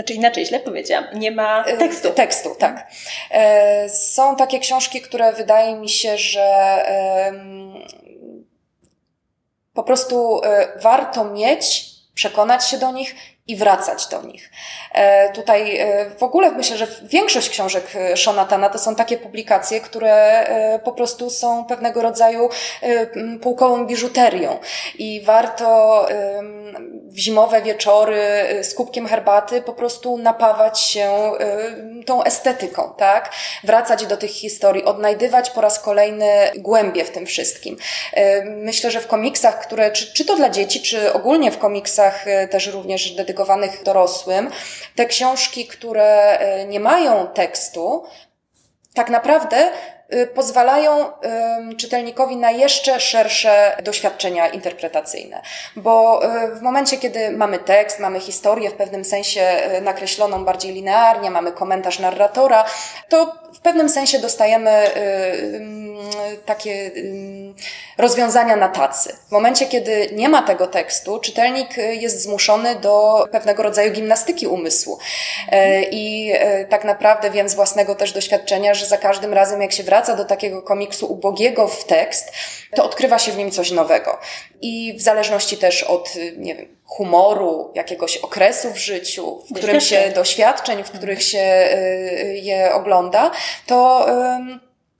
Znaczy 0.00 0.14
inaczej, 0.14 0.46
źle 0.46 0.60
powiedziałam, 0.60 1.04
nie 1.14 1.30
ma 1.30 1.64
e, 1.64 1.76
tekstu. 1.76 2.10
Tekstu, 2.10 2.54
tak. 2.54 2.90
E, 3.30 3.88
są 3.88 4.36
takie 4.36 4.58
książki, 4.58 5.00
które 5.00 5.32
wydaje 5.32 5.74
mi 5.74 5.88
się, 5.88 6.18
że 6.18 6.46
po 9.74 9.82
prostu 9.82 10.40
e, 10.44 10.78
warto 10.82 11.24
mieć, 11.24 11.84
przekonać 12.14 12.68
się 12.68 12.78
do 12.78 12.92
nich 12.92 13.14
i 13.50 13.56
wracać 13.56 14.06
do 14.06 14.22
nich. 14.22 14.50
E, 14.92 15.32
tutaj 15.32 15.78
e, 15.78 16.10
w 16.18 16.22
ogóle 16.22 16.50
myślę, 16.50 16.76
że 16.76 16.86
większość 17.02 17.50
książek 17.50 17.84
e, 17.94 18.16
Shonatana 18.16 18.68
to 18.68 18.78
są 18.78 18.94
takie 18.94 19.16
publikacje, 19.16 19.80
które 19.80 20.20
po 20.84 20.92
prostu 20.92 21.30
są 21.30 21.64
pewnego 21.64 22.02
rodzaju 22.02 22.48
pułkową 23.42 23.86
biżuterią 23.86 24.58
i 24.98 25.22
warto 25.24 26.06
w 27.04 27.18
zimowe 27.18 27.62
wieczory 27.62 28.22
z 28.62 28.74
kubkiem 28.74 29.06
herbaty 29.06 29.62
po 29.62 29.72
prostu 29.72 30.18
napawać 30.18 30.80
się 30.80 31.32
tą 32.06 32.22
estetyką, 32.22 32.94
tak? 32.98 33.32
Wracać 33.64 34.06
do 34.06 34.16
tych 34.16 34.30
historii, 34.30 34.84
odnajdywać 34.84 35.50
po 35.50 35.60
raz 35.60 35.80
kolejny 35.80 36.26
głębie 36.56 37.04
w 37.04 37.10
tym 37.10 37.26
wszystkim. 37.26 37.76
Myślę, 38.44 38.90
że 38.90 39.00
w 39.00 39.06
komiksach, 39.06 39.60
które, 39.60 39.90
czy, 39.90 40.12
czy 40.12 40.24
to 40.24 40.36
dla 40.36 40.50
dzieci, 40.50 40.80
czy 40.80 41.12
ogólnie 41.12 41.50
w 41.50 41.58
komiksach 41.58 42.24
też 42.50 42.66
również 42.66 43.10
dedykowanych 43.10 43.39
dedykowanych 43.40 43.82
dorosłym. 43.82 44.50
Te 44.96 45.06
książki, 45.06 45.66
które 45.66 46.38
nie 46.68 46.80
mają 46.80 47.26
tekstu, 47.26 48.04
tak 48.94 49.10
naprawdę 49.10 49.72
Y, 50.14 50.26
pozwalają 50.26 51.12
czytelnikowi 51.76 52.36
na 52.36 52.50
jeszcze 52.50 53.00
szersze 53.00 53.76
doświadczenia 53.82 54.48
interpretacyjne. 54.48 55.42
Bo 55.76 56.24
y, 56.24 56.54
w 56.54 56.62
momencie, 56.62 56.96
kiedy 56.96 57.30
mamy 57.30 57.58
tekst, 57.58 57.98
mamy 57.98 58.20
historię 58.20 58.70
w 58.70 58.74
pewnym 58.74 59.04
sensie 59.04 59.42
y, 59.78 59.80
nakreśloną 59.80 60.44
bardziej 60.44 60.72
linearnie, 60.72 61.30
mamy 61.30 61.52
komentarz 61.52 61.98
narratora, 61.98 62.64
to 63.08 63.34
w 63.54 63.60
pewnym 63.60 63.88
sensie 63.88 64.18
dostajemy 64.18 64.90
takie 66.46 66.90
rozwiązania 67.98 68.56
na 68.56 68.68
tacy. 68.68 69.16
W 69.28 69.32
momencie, 69.32 69.66
kiedy 69.66 70.08
nie 70.12 70.28
ma 70.28 70.42
tego 70.42 70.66
tekstu, 70.66 71.18
czytelnik 71.18 71.76
jest 71.76 72.22
zmuszony 72.22 72.74
do 72.74 73.24
pewnego 73.32 73.62
rodzaju 73.62 73.92
gimnastyki 73.92 74.46
umysłu. 74.46 74.98
I 75.90 76.32
tak 76.68 76.84
naprawdę 76.84 77.30
wiem 77.30 77.48
z 77.48 77.54
własnego 77.54 77.94
też 77.94 78.12
doświadczenia, 78.12 78.74
że 78.74 78.86
za 78.86 78.98
każdym 78.98 79.34
razem, 79.34 79.62
jak 79.62 79.72
się 79.72 79.82
wraca 79.82 80.16
do 80.16 80.24
takiego 80.24 80.62
komiksu 80.62 81.12
ubogiego 81.12 81.68
w 81.68 81.84
tekst, 81.84 82.32
to 82.74 82.84
odkrywa 82.84 83.18
się 83.18 83.32
w 83.32 83.36
nim 83.36 83.50
coś 83.50 83.70
nowego. 83.70 84.18
I 84.60 84.94
w 84.98 85.02
zależności 85.02 85.56
też 85.56 85.82
od, 85.82 86.14
nie 86.36 86.54
wiem, 86.54 86.76
humoru, 86.84 87.72
jakiegoś 87.74 88.16
okresu 88.16 88.70
w 88.72 88.76
życiu, 88.76 89.42
w 89.50 89.54
którym 89.54 89.80
się 89.80 90.02
doświadczeń, 90.14 90.84
w 90.84 90.90
których 90.90 91.22
się 91.22 91.68
y, 91.72 92.40
je 92.42 92.74
ogląda, 92.74 93.30
to 93.66 94.06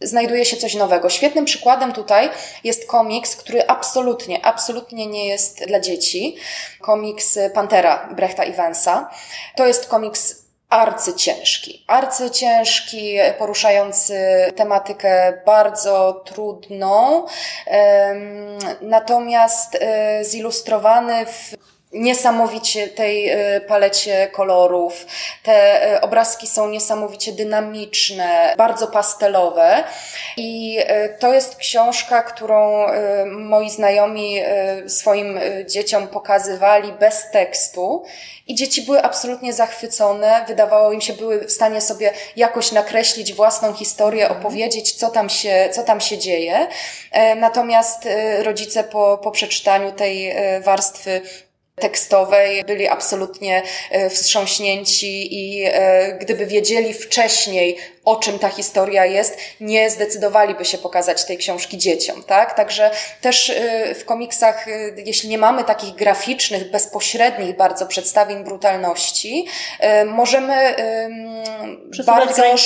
znajduje 0.01 0.45
się 0.45 0.57
coś 0.57 0.75
nowego. 0.75 1.11
Świetnym 1.11 1.45
przykładem 1.45 1.93
tutaj 1.93 2.31
jest 2.65 2.87
komiks, 2.87 3.37
który 3.37 3.67
absolutnie, 3.67 4.45
absolutnie 4.45 5.07
nie 5.07 5.29
jest 5.29 5.67
dla 5.67 5.81
dzieci. 5.81 6.37
Komiks 6.81 7.39
Pantera 7.55 8.09
Brechta 8.17 8.43
Evansa. 8.43 9.11
To 9.57 9.67
jest 9.67 9.87
komiks 9.87 10.51
arcyciężki. 10.71 11.85
Arcyciężki, 11.87 13.19
poruszający 13.39 14.15
tematykę 14.57 15.43
bardzo 15.47 16.23
trudną, 16.27 17.27
natomiast 18.81 19.79
e, 19.81 20.25
zilustrowany 20.25 21.27
w 21.27 21.57
niesamowicie 21.93 22.89
tej 22.89 23.29
e, 23.29 23.61
palecie 23.61 24.29
kolorów. 24.33 25.07
Te 25.43 25.85
e, 25.93 26.01
obrazki 26.01 26.47
są 26.47 26.69
niesamowicie 26.69 27.33
dynamiczne, 27.33 28.55
bardzo 28.57 28.87
pastelowe 28.87 29.85
i 30.37 30.79
e, 30.81 31.09
to 31.09 31.35
jest 31.35 31.57
książka, 31.57 32.23
którą 32.23 32.87
moi 33.27 33.71
znajomi 33.71 34.41
swoim 34.87 35.41
dzieciom 35.67 36.09
pokazywali 36.09 36.93
bez 36.93 37.31
tekstu 37.31 38.05
i 38.47 38.55
dzieci 38.55 38.83
były 38.83 39.03
absolutnie 39.03 39.53
zachwycone. 39.53 40.45
Wydawało 40.49 40.93
im 40.93 41.01
się, 41.01 41.13
były 41.13 41.47
w 41.47 41.53
stanie 41.53 41.81
sobie 41.81 42.13
jakoś 42.37 42.73
nakreślić 42.73 43.35
własną 43.35 43.73
historię, 43.73 44.29
opowiedzieć, 44.29 44.93
co 44.93 45.11
tam 45.11 45.29
się, 45.29 45.69
co 45.73 45.83
tam 45.83 46.01
się 46.01 46.19
dzieje. 46.19 46.67
Natomiast 47.37 48.09
rodzice 48.43 48.85
po, 48.85 49.19
po 49.23 49.31
przeczytaniu 49.31 49.93
tej 49.93 50.35
warstwy 50.61 51.23
tekstowej 51.81 52.65
byli 52.65 52.89
absolutnie 52.89 53.63
e, 53.91 54.11
wstrząśnięci 54.11 55.35
i 55.35 55.65
e, 55.67 56.19
gdyby 56.21 56.47
wiedzieli 56.47 56.95
wcześniej, 56.95 57.77
o 58.05 58.17
czym 58.17 58.39
ta 58.39 58.49
historia 58.49 59.07
jest, 59.07 59.37
nie 59.61 59.91
zdecydowaliby 59.91 60.65
się 60.65 60.79
pokazać 60.79 61.25
tej 61.25 61.39
książki 61.39 61.79
dzieciom, 61.79 62.23
tak? 62.23 62.55
Także 62.55 62.91
też 63.21 63.49
y, 63.49 63.95
w 63.95 64.05
komiksach, 64.05 64.69
y, 64.69 64.95
jeśli 65.07 65.29
nie 65.29 65.39
mamy 65.39 65.65
takich 65.65 65.95
graficznych, 65.95 66.71
bezpośrednich 66.71 67.57
bardzo 67.57 67.87
przedstawień 67.87 68.45
brutalności, 68.45 69.47
y, 70.03 70.05
możemy 70.05 70.75
bardzo 72.07 72.57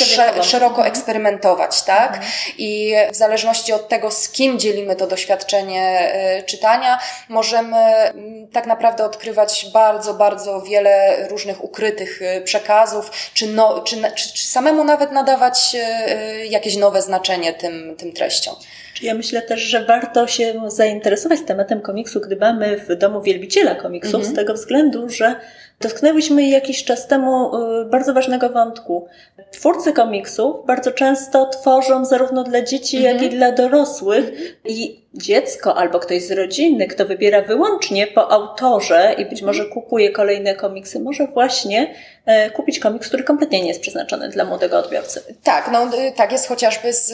szeroko 0.43 0.77
mhm. 0.77 0.89
eksperymentować, 0.89 1.83
tak? 1.83 2.09
Mhm. 2.09 2.33
I 2.59 2.95
w 3.13 3.17
zależności 3.17 3.73
od 3.73 3.89
tego, 3.89 4.11
z 4.11 4.29
kim 4.29 4.59
dzielimy 4.59 4.97
to 4.97 5.07
doświadczenie 5.07 6.13
czytania, 6.47 6.99
możemy 7.29 7.77
mm, 7.77 8.49
tak 8.49 8.67
naprawdę 8.67 9.05
odkrywać 9.05 9.67
bardzo, 9.73 10.15
bardzo 10.15 10.63
wiele 10.63 11.17
różnych 11.29 11.65
ukrytych 11.65 12.21
przekazów, 12.45 13.11
czy, 13.35 13.47
no, 13.47 13.81
czy, 13.81 13.97
czy, 14.15 14.33
czy 14.33 14.47
samemu 14.47 14.85
nawet 14.85 15.13
nadawać 15.13 15.24
nadawać 15.25 15.77
e, 15.79 15.79
e, 15.81 16.47
jakieś 16.47 16.77
nowe 16.77 17.03
znaczenie 17.03 17.53
tym, 17.53 17.95
tym 17.97 18.13
treściom. 18.13 18.55
Ja 19.03 19.15
myślę 19.15 19.43
też, 19.43 19.61
że 19.61 19.85
warto 19.85 20.27
się 20.27 20.55
zainteresować 20.67 21.41
tematem 21.47 21.81
komiksu, 21.81 22.21
gdy 22.21 22.37
mamy 22.37 22.77
w 22.89 22.97
domu 22.97 23.23
wielbiciela 23.23 23.75
komiksów, 23.75 24.15
mhm. 24.15 24.33
z 24.33 24.37
tego 24.37 24.55
względu, 24.55 25.09
że 25.09 25.37
dotknęłyśmy 25.81 26.49
jakiś 26.49 26.85
czas 26.85 27.07
temu 27.07 27.57
e, 27.57 27.85
bardzo 27.85 28.15
ważnego 28.15 28.51
wątku. 28.51 29.09
Twórcy 29.51 29.93
komiksów 29.93 30.67
bardzo 30.67 30.93
często 30.93 31.47
tworzą 31.47 32.05
zarówno 32.05 32.45
dla 32.45 32.63
dzieci, 32.63 32.97
mhm. 32.97 33.17
jak 33.17 33.25
i 33.25 33.37
dla 33.37 33.53
dorosłych 33.53 34.33
i 34.65 35.04
dziecko 35.15 35.77
albo 35.77 35.99
ktoś 35.99 36.23
z 36.23 36.31
rodziny, 36.31 36.87
kto 36.87 37.07
wybiera 37.07 37.43
wyłącznie 37.43 38.07
po 38.07 38.31
autorze 38.31 39.15
i 39.19 39.25
być 39.25 39.43
może 39.43 39.65
kupuje 39.65 40.11
kolejne 40.11 40.55
komiksy, 40.55 41.01
może 41.01 41.27
właśnie 41.27 41.95
e, 42.27 42.51
kupić 42.51 42.79
komiks, 42.79 43.09
który 43.09 43.23
kompletnie 43.23 43.63
nie 43.63 43.69
jest 43.69 43.81
przeznaczony 43.81 44.29
dla 44.29 44.45
młodego 44.45 44.79
odbiorcy. 44.79 45.23
Tak, 45.43 45.71
no 45.73 45.85
y, 45.85 46.13
tak 46.17 46.33
jest 46.33 46.49
chociażby 46.49 46.93
z 46.93 47.13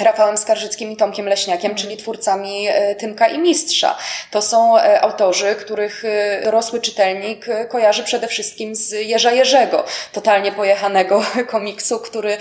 Rafałem 0.00 0.36
Skarżyckim 0.36 0.92
i 0.92 0.96
Tomkiem 0.96 1.26
Leśniakiem, 1.26 1.70
mm. 1.70 1.76
czyli 1.82 1.96
twórcami 1.96 2.66
e, 2.68 2.94
Tymka 2.94 3.28
i 3.28 3.38
Mistrza. 3.38 3.96
To 4.30 4.42
są 4.42 4.78
e, 4.78 5.00
autorzy, 5.00 5.54
których 5.54 6.02
dorosły 6.44 6.80
czytelnik 6.80 7.46
kojarzy 7.68 8.02
przede 8.02 8.28
wszystkim 8.28 8.74
z 8.74 8.92
Jerza 8.92 9.32
Jerzego, 9.32 9.84
totalnie 10.12 10.52
pojechanego 10.52 11.22
komiksu, 11.50 11.98
który 11.98 12.36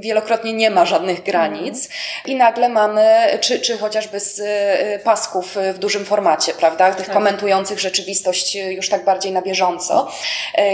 wielokrotnie 0.00 0.52
nie 0.52 0.70
ma 0.70 0.86
żadnych 0.86 1.22
granic. 1.22 1.76
Mm. 1.76 1.90
I 2.26 2.36
nagle 2.36 2.68
mamy, 2.68 3.04
czy, 3.40 3.60
czy 3.60 3.78
chociażby 3.78 4.13
z 4.16 4.38
y, 4.38 5.04
pasków 5.04 5.56
w 5.74 5.78
dużym 5.78 6.04
formacie, 6.04 6.54
prawda? 6.54 6.92
Tych 6.92 7.06
tak. 7.06 7.14
komentujących 7.14 7.80
rzeczywistość 7.80 8.54
już 8.54 8.88
tak 8.88 9.04
bardziej 9.04 9.32
na 9.32 9.42
bieżąco. 9.42 10.10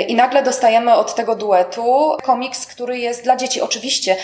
I 0.08 0.14
nagle 0.14 0.42
dostajemy 0.42 0.94
od 0.94 1.14
tego 1.14 1.34
duetu 1.34 2.16
komiks, 2.22 2.66
który 2.66 2.98
jest 2.98 3.24
dla 3.24 3.36
dzieci. 3.36 3.60
Oczywiście 3.60 4.16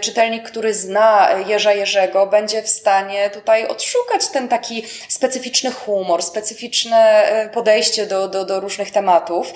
czytelnik, 0.00 0.50
który 0.50 0.74
zna 0.74 1.28
Jerza 1.46 1.72
Jerzego, 1.72 2.26
będzie 2.26 2.62
w 2.62 2.68
stanie 2.68 3.30
tutaj 3.30 3.66
odszukać 3.66 4.28
ten 4.28 4.48
taki 4.48 4.84
specyficzny 5.08 5.70
humor, 5.70 6.22
specyficzne 6.22 7.28
podejście 7.54 8.06
do, 8.06 8.28
do, 8.28 8.44
do 8.44 8.60
różnych 8.60 8.90
tematów. 8.90 9.52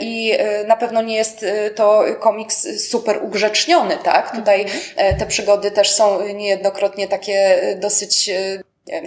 I 0.00 0.38
na 0.66 0.76
pewno 0.76 1.02
nie 1.02 1.16
jest 1.16 1.44
to 1.74 2.04
komiks 2.20 2.66
super 2.88 3.18
ugrzeczniony, 3.22 3.98
tak? 4.04 4.36
Tutaj 4.36 4.60
mhm. 4.60 5.16
te 5.18 5.26
przygody 5.26 5.70
też 5.70 5.90
są 5.90 6.28
niejednokrotnie 6.28 7.08
takie 7.08 7.60
dosyć 7.76 8.30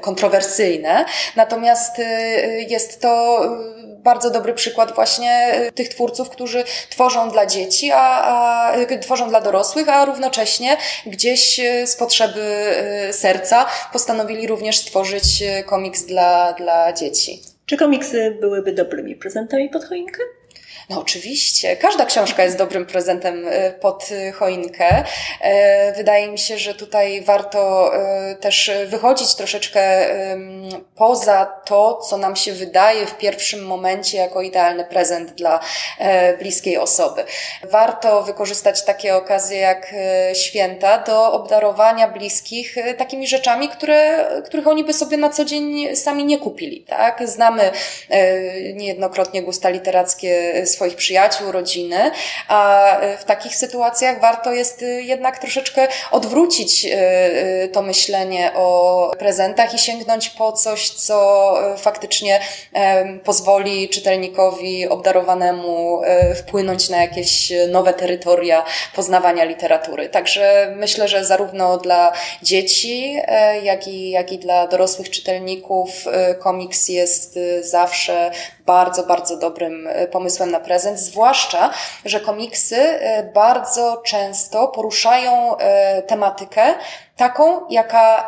kontrowersyjne. 0.01 1.05
Natomiast 1.35 1.99
y, 1.99 2.03
jest 2.69 3.01
to 3.01 3.41
bardzo 3.97 4.29
dobry 4.29 4.53
przykład 4.53 4.95
właśnie 4.95 5.51
tych 5.75 5.89
twórców, 5.89 6.29
którzy 6.29 6.63
tworzą 6.89 7.31
dla 7.31 7.45
dzieci, 7.45 7.91
a, 7.93 8.23
a 8.23 8.73
tworzą 9.01 9.29
dla 9.29 9.41
dorosłych, 9.41 9.89
a 9.89 10.05
równocześnie 10.05 10.77
gdzieś 11.05 11.61
z 11.85 11.95
potrzeby 11.95 12.41
y, 13.09 13.13
serca 13.13 13.65
postanowili 13.93 14.47
również 14.47 14.77
stworzyć 14.77 15.43
komiks 15.65 16.05
dla, 16.05 16.53
dla 16.53 16.93
dzieci. 16.93 17.41
Czy 17.65 17.77
komiksy 17.77 18.37
byłyby 18.41 18.71
dobrymi 18.71 19.15
prezentami 19.15 19.69
pod 19.69 19.85
choinkę? 19.85 20.23
No 20.89 20.99
oczywiście, 20.99 21.75
każda 21.75 22.05
książka 22.05 22.43
jest 22.43 22.57
dobrym 22.57 22.85
prezentem 22.85 23.47
e, 23.49 23.71
pod 23.71 24.09
choinkę. 24.33 25.03
E, 25.41 25.93
wydaje 25.93 26.27
mi 26.27 26.39
się, 26.39 26.57
że 26.57 26.73
tutaj 26.73 27.21
warto 27.21 27.91
też 28.39 28.71
wychodzić 28.85 29.35
troszeczkę 29.35 30.07
poza 30.95 31.45
to, 31.65 31.97
co 31.97 32.17
nam 32.17 32.35
się 32.35 32.53
wydaje 32.53 33.05
w 33.05 33.17
pierwszym 33.17 33.65
momencie 33.65 34.17
jako 34.17 34.41
idealny 34.41 34.85
prezent 34.85 35.31
dla 35.31 35.59
bliskiej 36.39 36.77
osoby. 36.77 37.23
Warto 37.63 38.23
wykorzystać 38.23 38.85
takie 38.85 39.15
okazje 39.15 39.57
jak 39.57 39.93
święta 40.33 40.97
do 40.97 41.31
obdarowania 41.31 42.07
bliskich 42.07 42.75
takimi 42.97 43.27
rzeczami, 43.27 43.69
które, 43.69 44.29
których 44.45 44.67
oni 44.67 44.83
by 44.83 44.93
sobie 44.93 45.17
na 45.17 45.29
co 45.29 45.45
dzień 45.45 45.95
sami 45.95 46.25
nie 46.25 46.37
kupili. 46.37 46.81
Tak? 46.81 47.29
Znamy 47.29 47.71
niejednokrotnie 48.73 49.43
gusta 49.43 49.69
literackie 49.69 50.67
swoich 50.77 50.95
przyjaciół, 50.95 51.51
rodziny, 51.51 52.11
a 52.47 52.91
w 53.19 53.23
takich 53.23 53.55
sytuacjach 53.55 54.21
warto 54.21 54.51
jest 54.51 54.85
jednak 54.99 55.39
troszeczkę 55.39 55.87
odwrócić 56.11 56.87
to 57.73 57.81
myślenie 57.81 58.51
o 58.55 59.11
prezentach 59.19 59.73
i 59.73 59.79
sięgnąć 59.79 60.29
po 60.29 60.51
coś, 60.51 60.89
co 60.89 61.17
faktycznie 61.77 62.39
pozwoli 63.23 63.89
czytelnikowi 63.89 64.87
obdarowanemu 64.87 66.01
wpłynąć 66.35 66.89
na 66.89 67.01
jakieś 67.01 67.53
nowe 67.69 67.93
terytoria 67.93 68.65
poznawania 68.95 69.43
literatury. 69.43 70.09
Także 70.09 70.73
myślę, 70.75 71.07
że 71.07 71.25
zarówno 71.25 71.77
dla 71.77 72.11
dzieci, 72.43 73.21
jak 73.63 73.87
i, 73.87 74.09
jak 74.09 74.31
i 74.31 74.37
dla 74.37 74.67
dorosłych 74.67 75.09
czytelników 75.09 75.89
komiks 76.39 76.89
jest 76.89 77.39
zawsze 77.61 78.31
bardzo, 78.67 79.03
bardzo 79.03 79.37
dobrym 79.37 79.87
e, 79.87 80.07
pomysłem 80.07 80.51
na 80.51 80.59
prezent, 80.67 80.99
zwłaszcza, 80.99 81.69
że 82.05 82.19
komiksy 82.19 82.75
e, 82.77 83.23
bardzo 83.23 84.01
często 84.05 84.67
poruszają 84.67 85.57
e, 85.57 86.01
tematykę 86.01 86.73
taką, 87.15 87.69
jaka 87.69 88.27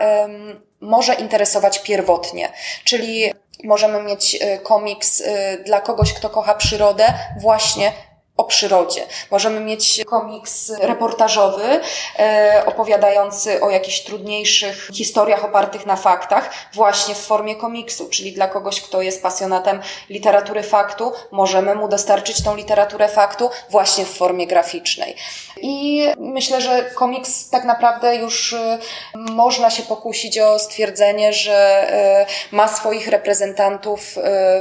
może 0.81 1.13
interesować 1.13 1.79
pierwotnie, 1.79 2.49
czyli 2.83 3.33
możemy 3.63 4.03
mieć 4.03 4.39
komiks 4.63 5.23
dla 5.65 5.81
kogoś, 5.81 6.13
kto 6.13 6.29
kocha 6.29 6.53
przyrodę, 6.53 7.13
właśnie 7.41 7.91
o 8.39 8.43
przyrodzie. 8.43 9.05
Możemy 9.31 9.59
mieć 9.59 10.05
komiks 10.05 10.71
reportażowy, 10.79 11.79
e, 12.19 12.63
opowiadający 12.65 13.61
o 13.61 13.69
jakichś 13.69 13.99
trudniejszych 13.99 14.89
historiach 14.93 15.45
opartych 15.45 15.85
na 15.85 15.95
faktach, 15.95 16.49
właśnie 16.73 17.15
w 17.15 17.17
formie 17.17 17.55
komiksu, 17.55 18.09
czyli 18.09 18.31
dla 18.31 18.47
kogoś, 18.47 18.81
kto 18.81 19.01
jest 19.01 19.23
pasjonatem 19.23 19.81
literatury 20.09 20.63
faktu, 20.63 21.11
możemy 21.31 21.75
mu 21.75 21.87
dostarczyć 21.87 22.43
tą 22.43 22.55
literaturę 22.55 23.07
faktu 23.07 23.49
właśnie 23.69 24.05
w 24.05 24.17
formie 24.17 24.47
graficznej. 24.47 25.15
I 25.61 26.05
myślę, 26.17 26.61
że 26.61 26.83
komiks 26.95 27.49
tak 27.49 27.63
naprawdę 27.63 28.15
już 28.15 28.53
e, 28.53 28.79
można 29.15 29.69
się 29.69 29.83
pokusić 29.83 30.39
o 30.39 30.59
stwierdzenie, 30.59 31.33
że 31.33 31.91
e, 31.91 32.25
ma 32.51 32.67
swoich 32.67 33.07
reprezentantów 33.07 34.15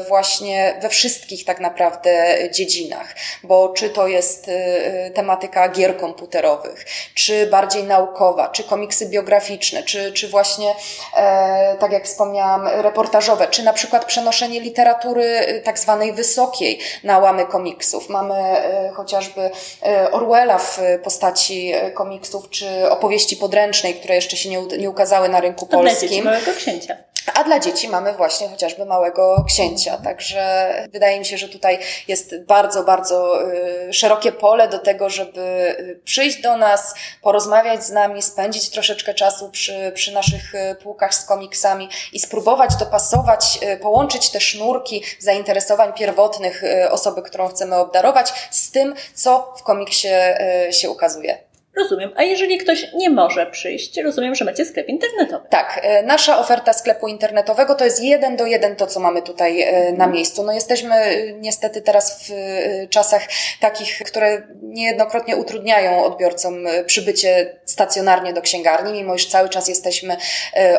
właśnie 0.08 0.78
we 0.82 0.88
wszystkich 0.88 1.44
tak 1.44 1.60
naprawdę 1.60 2.38
dziedzinach, 2.52 3.14
bo 3.42 3.67
czy 3.72 3.90
to 3.90 4.08
jest 4.08 4.48
y, 4.48 4.52
y, 4.52 5.10
tematyka 5.10 5.68
gier 5.68 5.96
komputerowych, 5.96 6.86
czy 7.14 7.46
bardziej 7.46 7.84
naukowa, 7.84 8.48
czy 8.48 8.64
komiksy 8.64 9.06
biograficzne, 9.06 9.82
czy, 9.82 10.12
czy 10.12 10.28
właśnie, 10.28 10.74
e, 11.16 11.76
tak 11.80 11.92
jak 11.92 12.04
wspomniałam, 12.04 12.68
reportażowe, 12.68 13.48
czy 13.48 13.62
na 13.62 13.72
przykład 13.72 14.04
przenoszenie 14.04 14.60
literatury 14.60 15.24
y, 15.24 15.62
tak 15.64 15.78
zwanej 15.78 16.12
wysokiej 16.12 16.78
na 17.04 17.18
łamy 17.18 17.46
komiksów. 17.46 18.08
Mamy 18.08 18.34
e, 18.34 18.90
chociażby 18.94 19.50
e, 19.82 20.10
Orwella 20.10 20.58
w 20.58 20.80
postaci 21.04 21.72
komiksów, 21.94 22.50
czy 22.50 22.90
opowieści 22.90 23.36
podręcznej, 23.36 23.94
które 23.94 24.14
jeszcze 24.14 24.36
się 24.36 24.48
nie, 24.48 24.60
nie 24.78 24.90
ukazały 24.90 25.28
na 25.28 25.40
rynku 25.40 25.66
polskim. 25.66 26.24
Małego 26.24 26.52
księcia. 26.52 26.96
A 27.34 27.44
dla 27.44 27.58
dzieci 27.58 27.88
mamy 27.88 28.12
właśnie 28.12 28.48
chociażby 28.48 28.84
małego 28.84 29.44
księcia. 29.48 29.98
Także 30.04 30.68
wydaje 30.92 31.18
mi 31.18 31.24
się, 31.24 31.38
że 31.38 31.48
tutaj 31.48 31.78
jest 32.08 32.44
bardzo, 32.44 32.84
bardzo 32.84 33.42
y, 33.88 33.92
szerokie 33.92 34.32
pole 34.32 34.68
do 34.68 34.78
tego, 34.78 35.10
żeby 35.10 35.40
y, 35.80 36.00
przyjść 36.04 36.40
do 36.42 36.56
nas, 36.56 36.94
porozmawiać 37.22 37.84
z 37.84 37.90
nami, 37.90 38.22
spędzić 38.22 38.70
troszeczkę 38.70 39.14
czasu 39.14 39.50
przy, 39.50 39.92
przy 39.94 40.12
naszych 40.12 40.54
y, 40.54 40.74
półkach 40.82 41.14
z 41.14 41.24
komiksami 41.24 41.88
i 42.12 42.20
spróbować 42.20 42.76
dopasować, 42.76 43.58
połączyć 43.82 44.30
te 44.30 44.40
sznurki 44.40 45.02
zainteresowań 45.18 45.92
pierwotnych 45.92 46.62
osoby, 46.90 47.22
którą 47.22 47.48
chcemy 47.48 47.76
obdarować 47.76 48.32
z 48.50 48.70
tym, 48.70 48.94
co 49.14 49.54
w 49.58 49.62
komiksie 49.62 50.08
się 50.70 50.90
ukazuje. 50.90 51.47
Rozumiem. 51.78 52.12
A 52.16 52.22
jeżeli 52.22 52.58
ktoś 52.58 52.92
nie 52.94 53.10
może 53.10 53.46
przyjść, 53.46 54.00
rozumiem, 54.00 54.34
że 54.34 54.44
macie 54.44 54.64
sklep 54.64 54.88
internetowy. 54.88 55.46
Tak, 55.50 55.80
e, 55.82 56.02
nasza 56.02 56.38
oferta 56.38 56.72
sklepu 56.72 57.08
internetowego 57.08 57.74
to 57.74 57.84
jest 57.84 58.02
jeden 58.02 58.36
do 58.36 58.46
jeden 58.46 58.76
to, 58.76 58.86
co 58.86 59.00
mamy 59.00 59.22
tutaj 59.22 59.62
e, 59.62 59.92
na 59.92 60.06
miejscu. 60.06 60.42
No 60.42 60.52
jesteśmy 60.52 60.94
e, 60.94 61.32
niestety 61.32 61.82
teraz 61.82 62.28
w 62.28 62.32
czasach 62.90 63.22
takich, 63.60 63.98
które 64.06 64.42
niejednokrotnie 64.62 65.36
utrudniają 65.36 66.04
odbiorcom 66.04 66.66
przybycie 66.86 67.58
stacjonarnie 67.64 68.32
do 68.32 68.42
księgarni, 68.42 68.92
mimo 68.92 69.14
iż 69.14 69.26
cały 69.26 69.48
czas 69.48 69.68
jesteśmy 69.68 70.16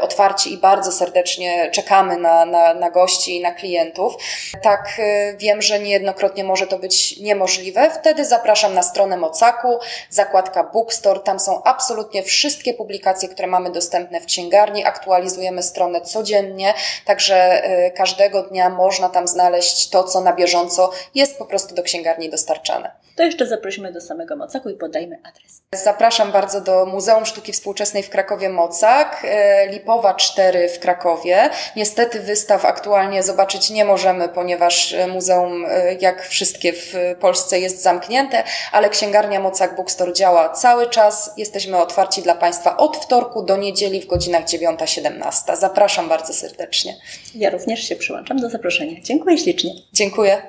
otwarci 0.02 0.54
i 0.54 0.58
bardzo 0.58 0.92
serdecznie 0.92 1.70
czekamy 1.72 2.18
na, 2.18 2.46
na, 2.46 2.74
na 2.74 2.90
gości 2.90 3.38
i 3.38 3.42
na 3.42 3.52
klientów. 3.52 4.14
Tak 4.62 5.02
wiem, 5.38 5.62
że 5.62 5.80
niejednokrotnie 5.80 6.44
może 6.44 6.68
to 6.68 6.80
być 6.80 7.18
niemożliwe. 7.18 7.92
Wtedy 8.00 8.26
zapraszam 8.26 8.74
na 8.74 8.84
stronę 8.84 9.18
Mocaku, 9.18 9.80
zakładka 10.10 10.64
Book 10.64 10.89
Bookstore. 10.90 11.20
Tam 11.20 11.40
są 11.40 11.64
absolutnie 11.64 12.24
wszystkie 12.24 12.74
publikacje, 12.74 13.30
które 13.30 13.48
mamy 13.48 13.72
dostępne 13.72 14.22
w 14.22 14.26
księgarni. 14.26 14.86
Aktualizujemy 14.86 15.64
stronę 15.64 16.02
codziennie, 16.02 16.74
także 17.06 17.66
y, 17.88 17.92
każdego 17.92 18.44
dnia 18.44 18.70
można 18.70 19.10
tam 19.10 19.28
znaleźć 19.28 19.90
to, 19.90 20.04
co 20.04 20.22
na 20.22 20.34
bieżąco 20.34 20.92
jest 21.16 21.38
po 21.38 21.46
prostu 21.46 21.76
do 21.76 21.84
księgarni 21.84 22.30
dostarczane. 22.30 22.92
To 23.16 23.24
jeszcze 23.24 23.48
zaprosimy 23.48 23.94
do 23.94 24.02
samego 24.02 24.36
Mocaku 24.36 24.70
i 24.70 24.74
podajmy 24.74 25.20
adres. 25.24 25.62
Zapraszam 25.74 26.32
bardzo 26.32 26.62
do 26.62 26.86
Muzeum 26.86 27.26
Sztuki 27.26 27.54
Współczesnej 27.54 28.04
w 28.04 28.10
Krakowie 28.10 28.50
Mocak, 28.50 29.24
y, 29.24 29.70
Lipowa 29.72 30.14
4 30.14 30.70
w 30.70 30.80
Krakowie. 30.80 31.50
Niestety 31.76 32.20
wystaw 32.20 32.66
aktualnie 32.66 33.24
zobaczyć 33.24 33.70
nie 33.70 33.86
możemy, 33.86 34.30
ponieważ 34.30 34.92
y, 34.92 35.08
muzeum, 35.08 35.66
jak 36.00 36.28
wszystkie 36.28 36.74
w 36.74 36.94
Polsce, 37.20 37.60
jest 37.60 37.82
zamknięte, 37.82 38.44
ale 38.72 38.90
księgarnia 38.90 39.40
Mocak 39.40 39.76
Bookstore 39.76 40.14
działa 40.14 40.50
cały 40.50 40.79
cały 40.80 40.92
czas 40.92 41.34
jesteśmy 41.38 41.78
otwarci 41.78 42.22
dla 42.22 42.36
Państwa 42.36 42.78
od 42.78 42.98
wtorku 42.98 43.46
do 43.46 43.58
niedzieli 43.58 44.02
w 44.02 44.08
godzinach 44.08 44.46
9-17. 44.46 45.58
Zapraszam 45.58 46.10
bardzo 46.10 46.34
serdecznie. 46.34 46.96
Ja 47.36 47.50
również 47.50 47.80
się 47.84 47.96
przyłączam 47.96 48.38
do 48.38 48.50
zaproszenia. 48.50 49.02
Dziękuję 49.02 49.38
ślicznie. 49.38 49.72
Dziękuję. 49.94 50.42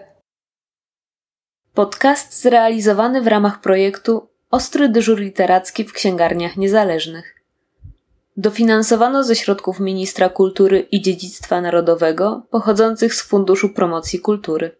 Podcast 1.74 2.40
zrealizowany 2.40 3.22
w 3.22 3.26
ramach 3.26 3.60
projektu 3.60 4.28
Ostry 4.50 4.88
dyżur 4.88 5.20
literacki 5.20 5.84
w 5.84 5.92
księgarniach 5.92 6.56
niezależnych. 6.56 7.34
Dofinansowano 8.36 9.24
ze 9.24 9.36
środków 9.36 9.80
Ministra 9.80 10.28
Kultury 10.28 10.80
i 10.80 11.02
Dziedzictwa 11.02 11.60
Narodowego 11.60 12.42
pochodzących 12.50 13.14
z 13.14 13.22
Funduszu 13.22 13.68
Promocji 13.68 14.18
Kultury. 14.18 14.79